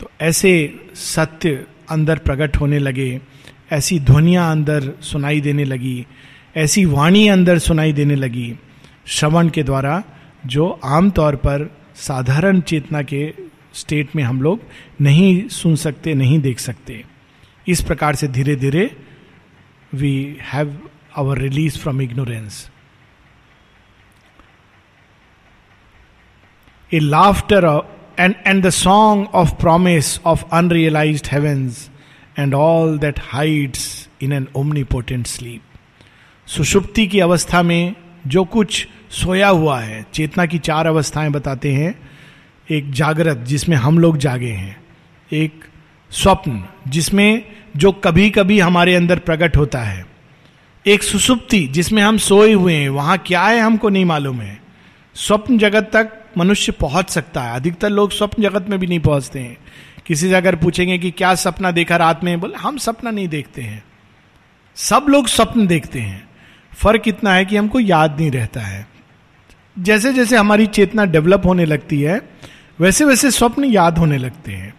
तो 0.00 0.10
ऐसे 0.20 0.52
सत्य 0.94 1.64
अंदर 1.90 2.18
प्रकट 2.18 2.56
होने 2.56 2.78
लगे, 2.78 3.20
ऐसी 3.72 3.98
ध्वनिया 4.00 4.50
अंदर 4.50 4.92
सुनाई 5.02 5.40
देने 5.40 5.64
लगी, 5.64 6.06
ऐसी 6.56 6.84
वाणी 6.86 7.26
अंदर 7.28 7.58
सुनाई 7.58 7.92
देने 7.92 8.14
लगी 8.14 8.54
श्रवण 9.06 9.48
के 9.48 9.62
द्वारा, 9.62 10.02
जो 10.46 10.68
आमतौर 10.84 11.36
पर 11.36 11.70
साधारण 11.96 12.60
चेतना 12.60 13.02
के 13.02 13.32
स्टेट 13.74 14.14
में 14.16 14.22
हम 14.22 14.42
लोग 14.42 14.60
नहीं 15.00 15.48
सुन 15.48 15.76
सकते, 15.76 16.14
नहीं 16.14 16.38
देख 16.40 16.58
सकते। 16.58 17.04
इस 17.66 17.80
प्रकार 17.82 18.14
से 18.14 18.28
धीरे 18.28 18.56
धीरे 18.56 18.90
we 19.92 20.14
have 20.52 20.78
our 21.16 21.38
release 21.38 21.78
from 21.78 22.00
ignorance 22.02 22.68
a 26.92 26.98
laughter 26.98 27.66
and, 28.18 28.34
and 28.46 28.64
the 28.64 28.70
song 28.70 29.26
of 29.34 29.58
promise 29.58 30.20
of 30.26 30.44
unrealized 30.52 31.26
heavens 31.26 31.90
and 32.38 32.54
all 32.54 32.98
that 32.98 33.18
hides 33.34 34.08
in 34.22 34.32
an 34.32 34.46
omnipotent 34.56 35.26
sleep. 35.26 35.60
सुषुप्ति 36.46 37.06
की 37.06 37.20
अवस्था 37.20 37.62
में 37.62 37.94
जो 38.26 38.44
कुछ 38.44 38.88
सोया 39.10 39.48
हुआ 39.48 39.80
है 39.80 40.06
चेतना 40.14 40.46
की 40.46 40.58
चार 40.58 40.86
अवस्थाएँ 40.86 41.30
बताते 41.30 41.72
हैं। 41.72 42.08
एक 42.70 42.92
जागृत 42.92 43.36
जिसमें 43.36 43.76
हम 43.76 43.98
लोग 43.98 44.16
जागे 44.16 44.50
हैं। 44.50 44.80
एक 45.32 45.64
स्वप्न 46.10 46.64
जिसमें 46.88 47.44
जो 47.76 47.92
कभी 47.92 48.30
कभी 48.30 48.60
हमारे 48.60 48.94
अंदर 48.94 49.18
प्रकट 49.18 49.56
होता 49.56 49.80
है। 49.80 50.06
एक 50.86 51.02
सुसुप्ति 51.02 51.66
जिसमें 51.66 52.02
हम 52.02 52.18
सोए 52.18 52.52
हुए 52.52 52.74
हैं 52.74 52.88
वहाँ 52.88 53.18
क्या 53.18 53.42
है 53.42 53.60
हमको 53.60 53.88
नहीं 53.88 54.04
मालूम 54.04 54.40
है। 54.40 54.65
स्वप्न 55.16 55.58
जगत 55.58 55.90
तक 55.92 56.24
मनुष्य 56.38 56.72
पहुँच 56.72 57.10
सकता 57.10 57.42
है। 57.42 57.56
अधिकतर 57.56 57.90
लोग 57.90 58.10
स्वप्न 58.10 58.42
जगत 58.42 58.66
में 58.68 58.78
भी 58.78 58.86
नहीं 58.86 59.00
पहुँचते 59.00 59.40
हैं। 59.40 59.58
किसी 60.06 60.28
से 60.28 60.34
अगर 60.34 60.56
पूछेंगे 60.56 60.98
कि 60.98 61.10
क्या 61.10 61.34
सपना 61.34 61.70
देखा 61.70 61.96
रात 61.96 62.24
में, 62.24 62.40
बोले, 62.40 62.54
हम 62.54 62.76
सपना 62.76 63.10
नहीं 63.10 63.28
देखते 63.28 63.62
हैं। 63.62 63.84
सब 64.74 65.06
लोग 65.08 65.26
स्वप्न 65.26 65.66
देखते 65.66 66.00
हैं। 66.00 66.28
फ़र्क 66.74 67.02
इतना 67.08 67.34
है 67.34 67.44
कि 67.44 67.56
हमको 67.56 67.80
याद 67.80 68.20
नहीं 68.20 68.30
रहता 68.30 68.60
है। 68.60 68.88
जैसे 69.78 70.12
जैसे 70.12 70.36
हमारी 70.36 70.66
चेतना 70.66 71.04
डेवलप 71.04 71.42
होने 71.46 71.64
लगती 71.64 72.00
है 72.02 72.28
वैसे 72.80 73.04
वैसे 73.04 73.30
स्वप्न 73.30 73.64
याद 73.64 73.98
होने 73.98 74.18
लगते 74.18 74.52
हैं। 74.52 74.74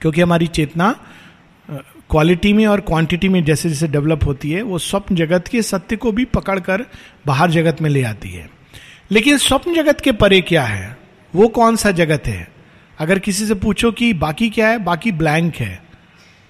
क्योंकि 0.00 0.20
हमारी 0.20 0.46
चेतना 0.46 1.00
क्वालिटी 2.10 2.52
में 2.52 2.66
और 2.66 2.80
क्वांटिटी 2.80 3.28
में 3.28 3.44
जैसे 3.44 3.68
जैसे 3.68 3.88
डेवलप 3.88 4.20
होती 4.26 4.50
है, 4.50 4.62
वो 4.62 4.78
स्वप्न 4.78 5.14
जगत 5.14 5.48
के 5.48 5.62
सत्य 5.62 5.96
को 5.96 6.12
भी 6.12 6.24
पकड़कर 6.24 6.84
बाहर 7.26 7.50
जगत 7.50 7.82
में 7.82 7.90
ले 7.90 8.02
आती 8.02 8.30
है। 8.30 8.53
लेकिन 9.14 9.38
स्वप्न 9.38 9.74
जगत 9.74 10.00
के 10.00 10.12
परे 10.12 10.40
क्या 10.40 10.62
है? 10.62 10.98
वो 11.34 11.48
कौन 11.48 11.76
सा 11.76 11.90
जगत 11.90 12.22
है? 12.26 12.48
अगर 12.98 13.18
किसी 13.18 13.46
से 13.46 13.54
पूछो 13.54 13.92
कि 13.92 14.12
बाकी 14.12 14.50
क्या 14.50 14.68
है, 14.68 14.78
बाकी 14.78 15.12
ब्लैंक 15.12 15.56
है। 15.56 15.82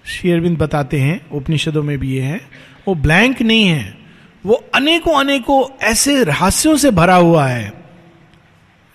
शेयरविंद 0.06 0.58
बताते 0.58 1.00
हैं, 1.00 1.30
उपनिषदों 1.30 1.82
में 1.82 1.98
भी 1.98 2.14
ये 2.14 2.22
है, 2.22 2.40
वो 2.88 2.94
ब्लैंक 2.94 3.42
नहीं 3.42 3.64
है। 3.64 3.98
वो 4.46 4.64
अनेकों 4.74 5.20
अनेकों 5.20 5.86
ऐसे 5.86 6.24
रहस्यों 6.24 6.76
से 6.76 6.90
भरा 6.90 7.16
हुआ 7.16 7.46
है, 7.46 7.72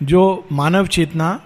जो 0.04 0.48
मानव 0.52 0.88
चेतना 0.88 1.42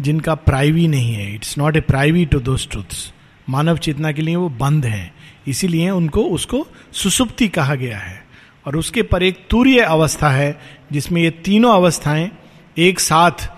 जिनका 0.00 0.34
प्राइवी 0.34 0.88
नहीं 0.88 1.14
है। 1.14 1.34
It's 1.34 1.58
not 1.58 1.76
a 1.76 1.80
privy 1.80 2.26
to 2.26 2.38
truths 2.38 3.12
मानव 3.48 3.76
चेतना 3.78 4.12
के 4.12 4.22
लिए 4.22 4.36
वो 4.36 4.48
बंद 4.48 4.86
है। 4.86 5.14
इसीलिए 5.46 5.90
उनको, 5.90 6.22
उसको 6.22 6.68
सुसुप्ति 6.92 7.48
कहा 7.48 7.74
गया 7.74 7.98
है। 7.98 8.19
और 8.66 8.76
उसके 8.76 9.02
पर 9.02 9.22
एक 9.22 9.46
तूर्य 9.50 9.80
अवस्था 9.80 10.30
है, 10.30 10.60
जिसमें 10.92 11.22
ये 11.22 11.30
तीनों 11.30 11.74
अवस्थाएँ 11.74 12.30
एक 12.78 13.00
साथ 13.00 13.48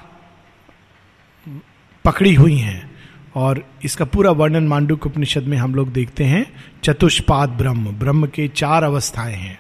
पकड़ी 2.05 2.35
हुई 2.35 2.57
हैं। 2.57 2.91
और 3.37 3.65
इसका 3.85 4.05
पूरा 4.05 4.31
वर्णन 4.31 4.69
मांडुक 4.69 5.07
उपनिषद 5.07 5.43
में 5.43 5.59
हम 5.59 5.75
लोग 5.75 5.93
देखते 5.93 6.25
हैं, 6.25 6.53
चतुष्पाद 6.85 7.49
ब्रह्म। 7.49 7.91
ब्रह्म 7.91 8.27
के 8.27 8.49
चार 8.49 8.85
अवस्थाएँ 8.85 9.37
हैं। 9.37 9.59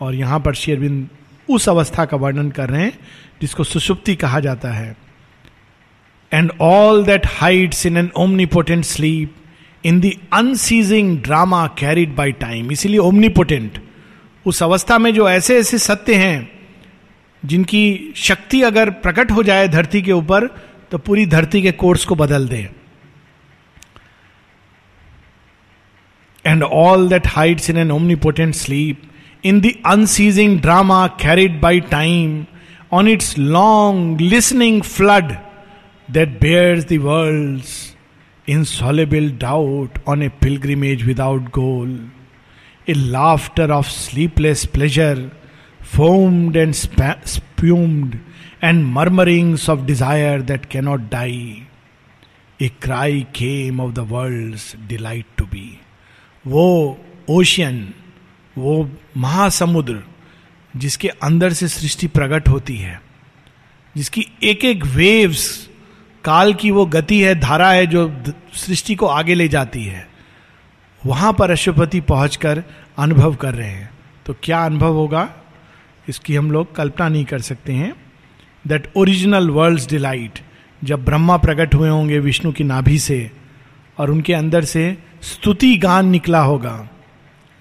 और 0.00 0.14
यहाँ 0.14 0.40
पर 0.40 0.54
शेरविंद 0.54 1.08
उस 1.50 1.68
अवस्था 1.68 2.04
का 2.04 2.16
वर्णन 2.16 2.50
कर 2.50 2.70
रहे 2.70 2.82
हैं, 2.82 2.98
जिसको 3.40 3.64
सुषुप्ति 3.64 4.14
कहा 4.14 4.40
जाता 4.40 4.72
है। 4.72 4.96
And 6.32 6.52
all 6.60 7.04
that 7.04 7.26
hides 7.26 7.86
in 7.86 7.96
an 7.96 8.10
omnipotent 8.16 8.84
sleep 8.84 9.34
in 9.84 10.00
the 10.00 10.12
unceasing 10.32 11.18
drama 11.18 11.66
carried 11.66 12.14
by 12.16 12.32
time 12.32 12.72
इसीलिए 12.72 12.98
ओमनीपोटेंट 12.98 13.83
उस 14.46 14.62
अवस्था 14.62 14.98
में 14.98 15.14
जो 15.14 15.28
ऐसे 15.28 15.58
ऐसे 15.58 15.78
सत्य 15.78 16.14
हैं, 16.14 16.50
जिनकी 17.42 18.12
शक्ति 18.16 18.62
अगर 18.62 18.90
प्रकट 18.90 19.30
हो 19.30 19.42
जाए 19.42 19.68
धरती 19.68 20.02
के 20.02 20.12
ऊपर 20.12 20.46
तो 20.90 20.98
पूरी 20.98 21.26
धरती 21.26 21.62
के 21.62 21.72
कोर्स 21.72 22.04
को 22.04 22.14
बदल 22.14 22.48
दे। 22.48 22.68
And 26.46 26.62
all 26.62 27.08
that 27.08 27.26
hides 27.26 27.70
in 27.70 27.76
an 27.76 27.90
omnipotent 27.90 28.54
sleep 28.54 29.02
in 29.44 29.60
the 29.60 29.72
unceasing 29.86 30.60
drama 30.60 31.06
carried 31.06 31.60
by 31.60 31.80
time 31.80 32.44
on 32.92 33.08
its 33.08 33.38
long 33.38 34.20
listening 34.20 34.82
flood 34.82 35.36
that 36.10 36.40
bears 36.40 36.84
hurled 36.84 37.62
in 38.48 38.64
soluble 38.64 39.30
doubt 39.30 39.98
on 40.08 40.22
a 40.22 40.28
pilgrimage 40.28 41.02
without 41.02 41.42
goal 41.42 42.10
a 42.88 42.92
laughter 42.92 43.70
of 43.70 43.88
sleepless 43.88 44.64
pleasure 44.66 45.30
foamed 45.96 46.56
and 46.56 46.72
spumed 46.74 48.18
and 48.64 48.84
murmurings 48.84 49.68
of 49.70 49.80
desire 49.80 50.42
that 50.42 50.66
cannot 50.66 51.00
die 51.10 51.66
a 52.60 52.68
cry 52.82 53.20
came 53.34 53.80
of 53.80 53.92
the 53.92 54.08
world 54.10 54.88
delight 54.88 55.26
to 55.38 55.44
be 55.44 55.68
वो 56.46 56.66
ocean 57.30 57.88
वो 58.58 58.90
महासमुद्र 59.16 60.02
जिसके 60.76 61.08
अंदर 61.08 61.52
से 61.52 61.68
सृष्टि 61.68 62.06
प्रकट 62.06 62.48
होती 62.48 62.76
है, 62.76 63.00
जिसकी 63.96 64.26
एक 64.42 64.64
एक 64.64 64.84
वेव्स 64.86 65.46
काल 66.24 66.54
की 66.54 66.70
वो 66.70 66.86
गति 66.86 67.20
है, 67.20 67.34
धारा 67.40 67.70
है 67.70 67.86
जो 67.86 68.22
सृष्टि 68.54 68.94
को 68.94 69.06
आगे 69.06 69.34
ले 69.34 69.48
जाती 69.48 69.84
है। 69.84 70.06
वहाँ 71.06 71.32
पर 71.32 71.50
अशुपति 71.50 72.00
पहुंचकर 72.00 72.62
अनुभव 72.98 73.34
कर 73.34 73.54
रहे 73.54 73.68
हैं। 73.68 73.90
तो 74.26 74.34
क्या 74.42 74.64
अनुभव 74.64 74.92
होगा? 74.92 75.28
इसकी 76.08 76.36
हम 76.36 76.50
लोग 76.50 76.74
कल्पना 76.76 77.08
नहीं 77.08 77.24
कर 77.24 77.40
सकते 77.40 77.72
हैं। 77.72 77.94
दैट 78.66 78.92
ओरिजिनल 78.96 79.50
वर्ल्ड 79.50 79.88
डिलाइट 79.90 80.38
जब 80.84 81.04
ब्रह्मा 81.04 81.36
प्रकट 81.36 81.74
हुए 81.74 81.88
होंगे 81.88 82.18
विष्णु 82.18 82.52
की 82.52 82.64
नाभि 82.64 82.98
से, 82.98 83.30
और 83.98 84.10
उनके 84.10 84.34
अंदर 84.34 84.64
से 84.64 84.98
स्तुति 85.22 85.76
गान 85.76 86.06
निकला 86.06 86.40
होगा। 86.40 86.88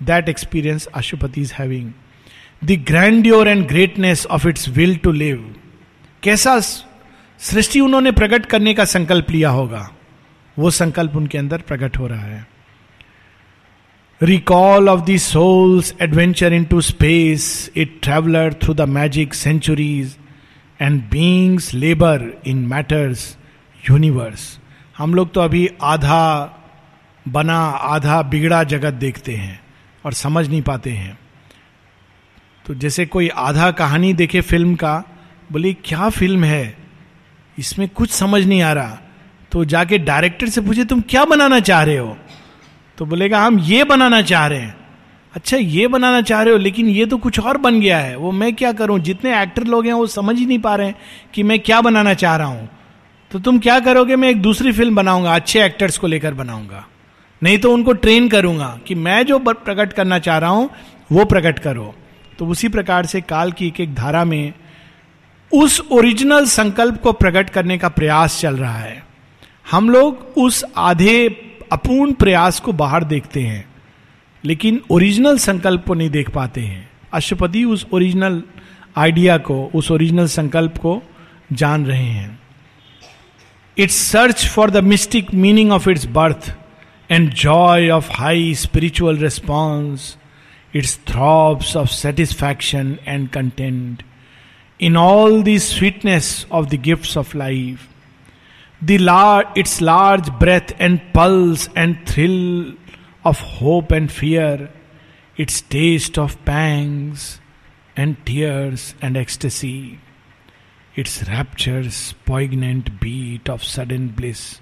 That 0.04 0.30
experience 0.30 0.86
Ashwapati 0.86 1.42
is 1.42 1.54
having 1.54 1.92
the 2.64 2.72
grandeur 2.88 3.48
and 3.48 3.68
greatness 3.68 4.26
of 4.26 4.48
its 4.48 4.70
will 4.70 4.96
to 4.96 5.12
live 5.12 5.56
कैसा 6.24 6.60
सृष्टि 7.40 7.80
उन्होंने 7.80 8.12
प्रकट 8.12 8.46
करने 8.46 8.74
का 8.74 8.86
संकल्प 8.86 9.32
लिया 9.32 9.50
होगा? 9.50 9.90
वो 10.60 10.70
संकल्प 10.72 11.16
उनके 11.16 11.38
अंदर 11.38 11.58
प्रकट 11.58 11.98
हो 11.98 12.08
रहा 12.08 12.22
है। 12.22 12.53
Of 14.24 15.02
the 15.02 15.18
soul's 15.18 15.94
adventure 16.02 16.54
into 16.66 16.82
space 16.82 17.72
it 17.76 18.00
traveller 18.02 18.54
through 18.54 18.74
the 18.74 18.82
magic 18.82 19.34
centuries 19.34 20.18
and 20.82 21.02
being's 21.02 21.74
labour 21.74 22.42
in 22.48 22.58
matter's 22.58 23.38
universe 23.90 24.60
हम 24.98 25.14
लोग 25.14 25.34
तो 25.34 25.42
अभी 25.42 25.70
आधा 25.82 26.60
बना, 27.28 27.60
आधा 27.60 28.22
बिगड़ा 28.22 28.64
जगत 28.64 28.94
देखते 28.94 29.36
हैं 29.36 29.62
और 30.06 30.14
समझ 30.14 30.50
नहीं 30.50 30.62
पाते 30.62 30.90
हैं। 30.90 31.20
तो 32.66 32.76
जैसे 32.76 33.06
कोई 33.06 33.28
आधा 33.28 33.72
कहानी 33.72 34.14
देखे 34.14 34.42
फ़िल्म 34.42 34.76
का, 34.76 35.04
बोले, 35.52 35.74
क्या 35.74 36.10
फ़िल्म 36.10 36.44
है? 36.44 36.78
इसमें 37.60 37.88
कुछ 37.88 38.12
समझ 38.12 38.46
नहीं 38.46 38.62
आ 38.62 38.74
रहा। 38.74 39.00
तो 39.52 39.66
जाके 39.66 39.98
डायरेक्टर 39.98 40.50
से 40.50 40.62
पूछे, 40.62 40.86
तुम 40.86 41.02
क्या 41.02 41.26
बनाना 41.26 41.60
चाह 41.60 41.84
रहे 41.84 41.98
हो? 41.98 42.18
तो 43.04 43.08
बोलेगा, 43.08 43.40
हम 43.40 43.60
ये 43.60 43.84
बनाना 43.84 44.22
चाह 44.22 44.48
रहे 44.48 44.60
हैं. 44.60 44.76
अच्छा 45.34 45.58
ये 45.58 45.88
बनाना 45.88 46.22
चाह 46.22 46.42
रहे 46.42 46.54
हो, 46.54 46.60
लेकिन 46.60 46.88
ये 46.88 47.06
तो 47.06 47.18
कुछ 47.18 47.40
और 47.40 47.58
बन 47.58 47.80
गया 47.80 47.98
है। 47.98 48.16
वो 48.16 48.32
मैं 48.32 48.56
क्या 48.56 48.72
करूँ? 48.72 49.00
जितने 49.00 49.42
एक्टर 49.42 49.64
लोग 49.64 49.86
हैं, 49.86 49.94
वो 49.94 50.08
समझ 50.08 50.40
ही 50.40 50.46
नहीं 50.46 50.60
पा 50.60 50.76
रहे 50.76 50.88
हैं 50.88 50.96
कि 51.34 51.44
मैं 51.44 51.60
क्या 51.60 51.82
बनाना 51.82 52.14
चाह 52.14 52.36
रहा 52.36 52.48
हूँ। 52.48 52.70
तो 53.32 53.40
तुम 53.40 53.60
क्या 53.60 53.80
करोगे? 53.80 54.16
मैं 54.16 54.30
एक 54.30 54.42
दूसरी 54.42 54.72
फ़िल्म 54.72 54.96
बनाऊँगा, 54.96 55.36
अच्छे 55.36 55.64
एक्टर्स 55.66 55.98
को 55.98 56.08
लेकर 56.08 56.34
बनाऊँगा। 56.34 56.88
नहीं 57.44 57.58
तो 57.58 57.74
उनको 57.74 57.94
ट्रेन 57.94 58.30
करूँगा 58.30 58.80
कि 58.88 58.96
मैं 58.96 59.26
जो 59.26 59.40
प्रकट 59.40 59.94
करना 59.94 60.20
चाह 60.20 60.38
रहा 60.38 60.50
हूँ, 60.50 60.70
वो 61.12 61.26
प्रकट 61.26 61.60
करो। 61.60 61.96
तो 62.40 62.48
उसी 62.48 62.68
प्रकार 62.68 63.06
से 63.06 63.22
काल 63.22 63.52
की 63.52 63.68
एक 63.68 63.80
एक 63.80 63.96
धारा 63.96 64.26
में 64.26 64.54
उस 65.52 65.82
ओरिजिनल 65.92 66.46
संकल्प 66.46 67.02
को 67.02 67.12
प्रकट 67.12 67.50
करने 67.50 67.78
का 67.78 67.90
प्रयास 67.90 68.42
चल 68.42 68.58
रहा 68.58 68.78
है। 68.78 69.04
हम 69.72 69.90
लोग 69.90 70.34
उस 70.38 70.66
आधे 70.78 71.53
अपूर्ण 71.74 72.14
प्रयास 72.14 72.60
को 72.60 72.72
बाहर 72.74 73.04
देखते 73.04 73.42
हैं 73.42 73.66
लेकिन 74.46 74.82
ओरिजिनल 74.92 75.38
संकल्प 75.38 75.86
को 75.88 75.94
नहीं 75.94 76.10
देख 76.10 76.30
पाते 76.30 76.62
हैं। 76.62 76.90
अशुपति 77.14 77.64
उस 77.64 77.86
ओरिजिनल 77.94 78.44
आइडिया 78.98 79.38
को 79.38 79.72
उस 79.76 79.92
ओरिजिनल 79.92 80.28
संकल्प 80.28 80.78
को 80.78 81.02
जान 81.54 81.86
रहे 81.86 82.04
हैं। 82.04 82.40
Its 83.78 83.96
search 83.96 84.46
for 84.48 84.72
the 84.72 84.84
mystic 84.84 85.34
meaning 85.34 85.72
of 85.72 85.90
its 85.90 86.06
birth 86.06 86.56
and 87.12 87.34
joy 87.34 87.90
of 87.90 88.12
high 88.12 88.54
spiritual 88.56 89.18
response 89.18 90.18
its 90.76 91.00
throbs 91.08 91.76
of 91.78 91.90
satisfaction 91.90 92.98
and 93.08 93.30
content 93.30 94.04
in 94.82 94.98
all 94.98 95.44
the 95.44 95.58
sweetness 95.64 96.30
of 96.52 96.70
the 96.72 96.78
gifts 96.88 97.16
of 97.22 97.34
life, 97.42 97.82
the 98.86 98.98
lar- 98.98 99.52
its 99.56 99.80
large 99.80 100.30
breath 100.40 100.74
and 100.78 101.02
pulse 101.14 101.70
and 101.76 102.06
thrill 102.06 102.74
of 103.24 103.40
hope 103.40 103.92
and 103.92 104.12
fear, 104.12 104.70
its 105.38 105.62
taste 105.62 106.18
of 106.18 106.44
pangs 106.44 107.40
and 107.96 108.18
tears 108.26 108.94
and 109.02 109.16
ecstasy, 109.16 110.00
its 110.96 111.28
rapture's 111.30 112.14
poignant 112.26 113.00
beat 113.00 113.50
of 113.50 113.64
sudden 113.64 114.10
bliss, 114.10 114.60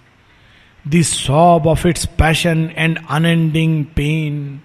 the 0.85 1.01
sob 1.01 1.65
of 1.65 1.85
its 1.85 2.05
passion 2.05 2.69
and 2.71 2.99
unending 3.09 3.85
pain, 3.95 4.61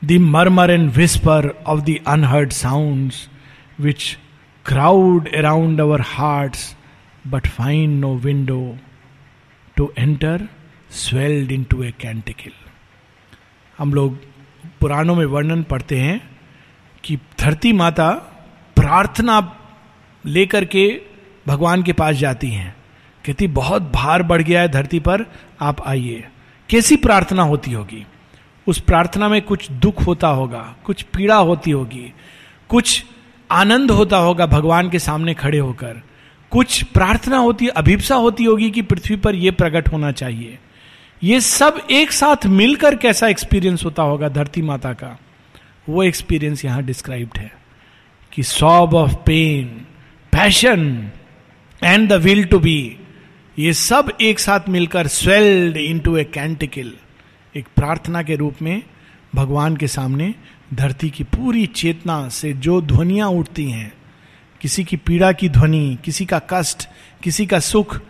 the 0.00 0.18
murmur 0.18 0.70
and 0.70 0.94
whisper 0.94 1.56
of 1.66 1.86
the 1.86 2.00
unheard 2.06 2.52
sounds 2.52 3.28
which 3.78 4.16
crowd 4.62 5.34
around 5.34 5.80
our 5.80 5.98
hearts 6.00 6.73
but 7.28 7.42
find 7.42 8.04
no 8.04 8.24
window 8.26 8.62
to 9.80 9.88
enter, 9.98 10.38
swelled 10.92 11.48
into 11.52 11.74
a 11.74 11.92
canticle. 12.04 12.52
हम 13.78 13.94
लोग 13.94 14.18
पुराणों 14.80 15.14
में 15.14 15.26
वर्णन 15.26 15.62
पढ़ते 15.62 15.98
हैं 15.98 16.30
कि 17.04 17.18
धरती 17.40 17.72
माता 17.72 18.10
प्रार्थना 18.76 19.60
लेकर 20.26 20.64
के 20.64 21.00
भगवान 21.46 21.82
के 21.82 21.92
पास 21.92 22.16
जाती 22.16 22.50
हैं। 22.50 22.76
कहती, 23.26 23.46
बहुत 23.46 23.82
भार 23.82 24.22
बढ़ 24.22 24.42
गया 24.42 24.60
है 24.60 24.68
धरती 24.68 25.00
पर, 25.00 25.24
आप 25.60 25.86
आइए। 25.86 26.28
कैसी 26.70 26.96
प्रार्थना 26.96 27.42
होती 27.42 27.72
होगी? 27.72 28.06
उस 28.66 28.80
प्रार्थना 28.80 29.28
में 29.28 29.42
कुछ 29.42 29.70
दुख 29.70 30.06
होता 30.06 30.28
होगा, 30.28 30.76
कुछ 30.84 31.02
पीड़ा 31.02 31.36
होती 31.36 31.70
होगी, 31.70 32.12
कुछ 32.68 33.04
आनंद 33.50 33.90
होता 33.90 34.16
होगा 34.16 34.46
भगवान 34.46 34.90
के 34.90 34.98
सामने 34.98 35.34
खड़े 35.34 35.58
होकर। 35.58 36.02
कुछ 36.50 36.82
प्रार्थना 36.82 37.38
होती, 37.38 37.66
अभिप्सा 37.66 38.14
होती 38.14 38.44
होगी 38.44 38.70
कि 38.70 38.82
पृथ्वी 38.82 39.16
पर 39.16 39.34
यह 39.34 39.52
प्रकट 39.52 39.88
होना 39.92 40.12
चाहिए। 40.12 40.58
ये 41.22 41.40
सब 41.40 41.80
एक 41.90 42.12
साथ 42.12 42.46
मिलकर 42.46 42.94
कैसा 42.94 43.28
एक्सपीरियंस 43.28 43.84
होता 43.84 44.02
होगा 44.02 44.28
धरती 44.28 44.62
माता 44.62 44.92
का? 44.92 45.18
वो 45.88 46.02
एक्सपीरियंस 46.02 46.64
यहाँ 46.64 46.82
डिस्क्राइब्ड 46.82 47.38
है 47.38 47.52
कि 48.32 48.42
sob 48.42 48.94
of 48.94 49.14
pain 49.14 49.66
passion 50.32 51.10
and 51.84 52.08
the 52.08 52.12
will 52.12 52.44
to 52.44 52.58
be 52.58 52.96
ये 53.58 53.72
सब 53.72 54.12
एक 54.20 54.38
साथ 54.38 54.60
मिलकर 54.68 55.06
स्वेल्ड 55.06 55.76
इन 55.76 55.98
टू 55.98 56.16
ए 56.16 56.24
कैंटिकल 56.24 56.92
एक 57.56 57.66
प्रार्थना 57.76 58.22
के 58.22 58.36
रूप 58.36 58.62
में 58.62 58.82
भगवान 59.34 59.76
के 59.76 59.88
सामने 59.88 60.34
धरती 60.74 61.10
की 61.10 61.24
पूरी 61.24 61.66
चेतना 61.66 62.28
से 62.28 62.52
जो 62.52 62.80
ध्वनियाँ 62.82 63.28
उठती 63.28 63.70
हैं 63.70 63.92
किसी 64.64 64.84
की 64.84 64.96
पीड़ा 64.96 65.32
की 65.32 65.48
ध्वनि, 65.48 65.98
किसी 66.04 66.26
का 66.26 66.40
कष्ट, 66.50 66.88
किसी 67.22 67.46
का 67.46 67.58
सुख, 67.60 68.00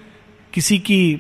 किसी 0.52 0.78
की 0.78 1.16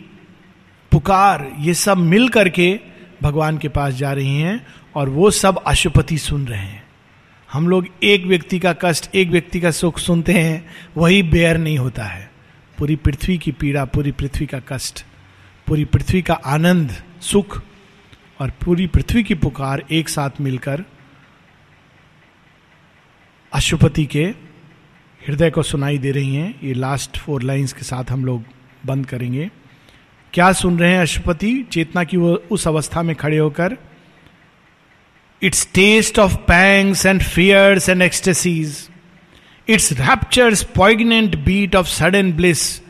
पुकार, 0.92 1.52
ये 1.58 1.74
सब 1.74 1.96
मिल 1.96 2.28
करके 2.28 2.80
भगवान 3.22 3.58
के 3.58 3.68
पास 3.68 3.94
जा 3.94 4.12
रही 4.12 4.40
हैं 4.40 4.66
और 4.94 5.08
वो 5.08 5.30
सब 5.30 5.58
अशुपति 5.66 6.18
सुन 6.18 6.46
रहे 6.46 6.58
हैं। 6.58 6.84
हम 7.52 7.68
लोग 7.68 7.86
एक 8.02 8.24
व्यक्ति 8.24 8.58
का 8.58 8.72
कष्ट, 8.72 9.10
एक 9.14 9.28
व्यक्ति 9.28 9.60
का 9.60 9.70
सुख 9.70 9.98
सुनते 9.98 10.32
हैं, 10.32 10.68
वही 10.96 11.22
बेयर 11.22 11.58
नहीं 11.58 11.78
होता 11.78 12.04
है। 12.04 12.30
पूरी 12.78 12.96
पृथ्वी 12.96 13.38
की 13.38 13.52
पीड़ा, 13.52 13.84
पूरी 13.84 14.12
पृथ्वी 14.12 14.46
का 14.46 14.58
कष्ट, 14.58 15.04
पूरी 15.66 15.84
पृथ्वी 15.84 16.22
का 16.22 16.34
आनंद, 16.34 17.02
सुख 17.20 17.62
और 18.40 18.50
पूरी 18.50 18.86
पृथ्वी 18.86 19.22
की 19.22 19.34
पुकार 19.34 19.84
एक 19.90 20.08
साथ 20.08 20.30
मिलकर 20.40 20.84
अशुपति 23.52 24.06
के 24.06 24.53
हृदय 25.28 25.50
को 25.50 25.62
सुनाई 25.62 25.98
दे 25.98 26.10
रही 26.10 26.34
हैं। 26.36 26.60
ये 26.62 26.74
लास्ट 26.74 27.18
फोर 27.18 27.42
लाइंस 27.42 27.72
के 27.72 27.82
साथ 27.82 28.04
हम 28.10 28.24
लोग 28.24 28.44
बंद 28.86 29.06
करेंगे। 29.06 29.50
क्या 30.32 30.52
सुन 30.52 30.78
रहे 30.78 30.90
हैं 30.92 31.00
अशुपति 31.00 31.66
चेतना 31.72 32.04
की 32.04 32.16
वो 32.16 32.42
उस 32.50 32.68
अवस्था 32.68 33.02
में 33.02 33.16
खड़े 33.16 33.38
होकर 33.38 33.76
its 35.42 35.68
taste 35.74 36.18
of 36.18 36.36
pangs 36.36 37.06
and 37.06 37.22
fears 37.22 37.88
and 37.88 38.02
ecstasies 38.02 38.88
its 39.68 39.92
raptures 39.92 40.62
poignant 40.64 41.36
beat 41.36 41.76
of 41.76 41.86
sudden 41.86 42.32
bliss 42.32 42.82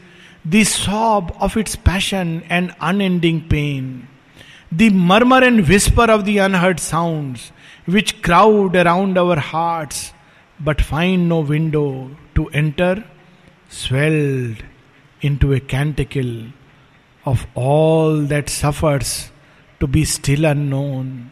the 0.47 0.63
sob 0.63 1.33
of 1.41 1.59
its 1.59 1.77
passion 1.77 2.43
and 2.51 2.71
unending 2.83 3.41
pain 3.41 4.03
the 4.75 4.83
murmur 4.83 5.45
and 5.45 5.61
whisper 5.61 6.11
of 6.11 6.23
the 6.23 6.37
unheard 6.39 6.79
sound 6.79 7.37
which 7.89 8.15
crowd 8.25 8.77
around 8.77 9.19
our 9.19 9.39
hearts 9.39 10.14
but 10.61 10.81
find 10.81 11.29
no 11.29 11.41
window 11.41 12.11
to 12.35 12.49
enter, 12.49 13.05
swelled 13.69 14.63
into 15.21 15.53
a 15.53 15.61
canticle 15.61 16.47
of 17.25 17.47
all 17.55 18.21
that 18.23 18.49
suffers 18.49 19.31
to 19.81 19.87
be 19.87 20.05
still 20.05 20.45
unknown, 20.45 21.31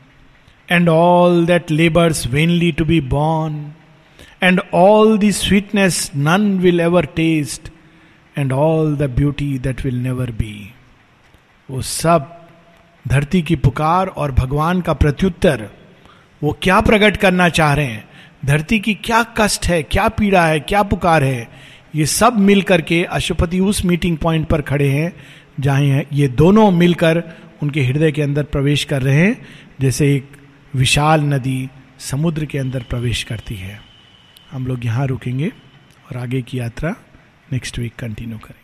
and 0.69 0.89
all 0.89 1.43
that 1.43 1.71
labors 1.71 2.25
vainly 2.25 2.73
to 2.73 2.85
be 2.85 3.01
born, 3.01 3.75
and 4.41 4.61
all 4.73 5.19
the 5.19 5.33
sweetness 5.33 6.15
none 6.15 6.61
will 6.61 6.81
ever 6.81 7.03
taste, 7.03 7.71
and 8.37 8.53
all 8.53 8.91
the 8.91 9.09
beauty 9.09 9.59
that 9.59 9.85
will 9.85 10.01
never 10.09 10.27
be. 10.33 10.75
वो 11.71 11.83
सब 11.83 12.49
धरती 13.09 13.43
की 13.43 13.57
पुकार 13.57 14.07
और 14.07 14.33
भगवान 14.33 14.81
का 14.81 14.93
प्रत्युत्तर 14.93 15.69
वो 16.43 16.59
क्या 16.63 16.81
प्रकट 16.81 17.17
करना 17.17 17.49
चाह 17.49 17.75
रहे 17.75 17.87
हैं 17.87 18.12
धरती 18.43 18.79
की 18.81 18.95
क्या 18.95 19.23
कष्ट 19.39 19.67
है, 19.67 19.83
क्या 19.83 20.09
पीड़ा 20.09 20.47
है, 20.47 20.61
क्या 20.61 20.83
पुकार 20.83 21.25
है, 21.25 21.49
ये 21.95 22.07
सब 22.07 22.39
मिल 22.39 22.63
करके 22.63 23.03
अशुपति 23.05 23.61
उस 23.61 23.85
मीटिंग 23.85 24.17
पॉइंट 24.19 24.47
पर 24.49 24.63
खड़े 24.63 24.89
हैं, 24.89 25.13
जहाँ 25.61 26.03
ये 26.13 26.29
दोनों 26.29 26.71
मिलकर 26.71 27.23
उनके 27.63 27.83
हृदय 27.83 28.13
के 28.13 28.23
अंदर 28.23 28.45
प्रवेश 28.45 28.85
कर 28.85 29.03
रहे 29.03 29.17
हैं, 29.17 29.37
जैसे 29.81 30.15
एक 30.15 30.31
विशाल 30.75 31.21
नदी 31.25 31.69
समुद्र 32.01 32.45
के 32.45 32.59
अंदर 32.59 32.83
प्रवेश 32.83 33.23
करती 33.23 33.55
है। 33.55 33.81
हम 34.51 34.67
लोग 34.67 34.85
यहाँ 34.85 35.07
रुकेंगे 35.07 35.49
और 35.49 36.17
आगे 36.17 36.43
की 36.43 36.59
यात्रा 36.59 36.95
नेक्स्ट 37.53 37.79
वीक 37.79 37.95
कंटिन्यू 37.99 38.39
करें 38.39 38.62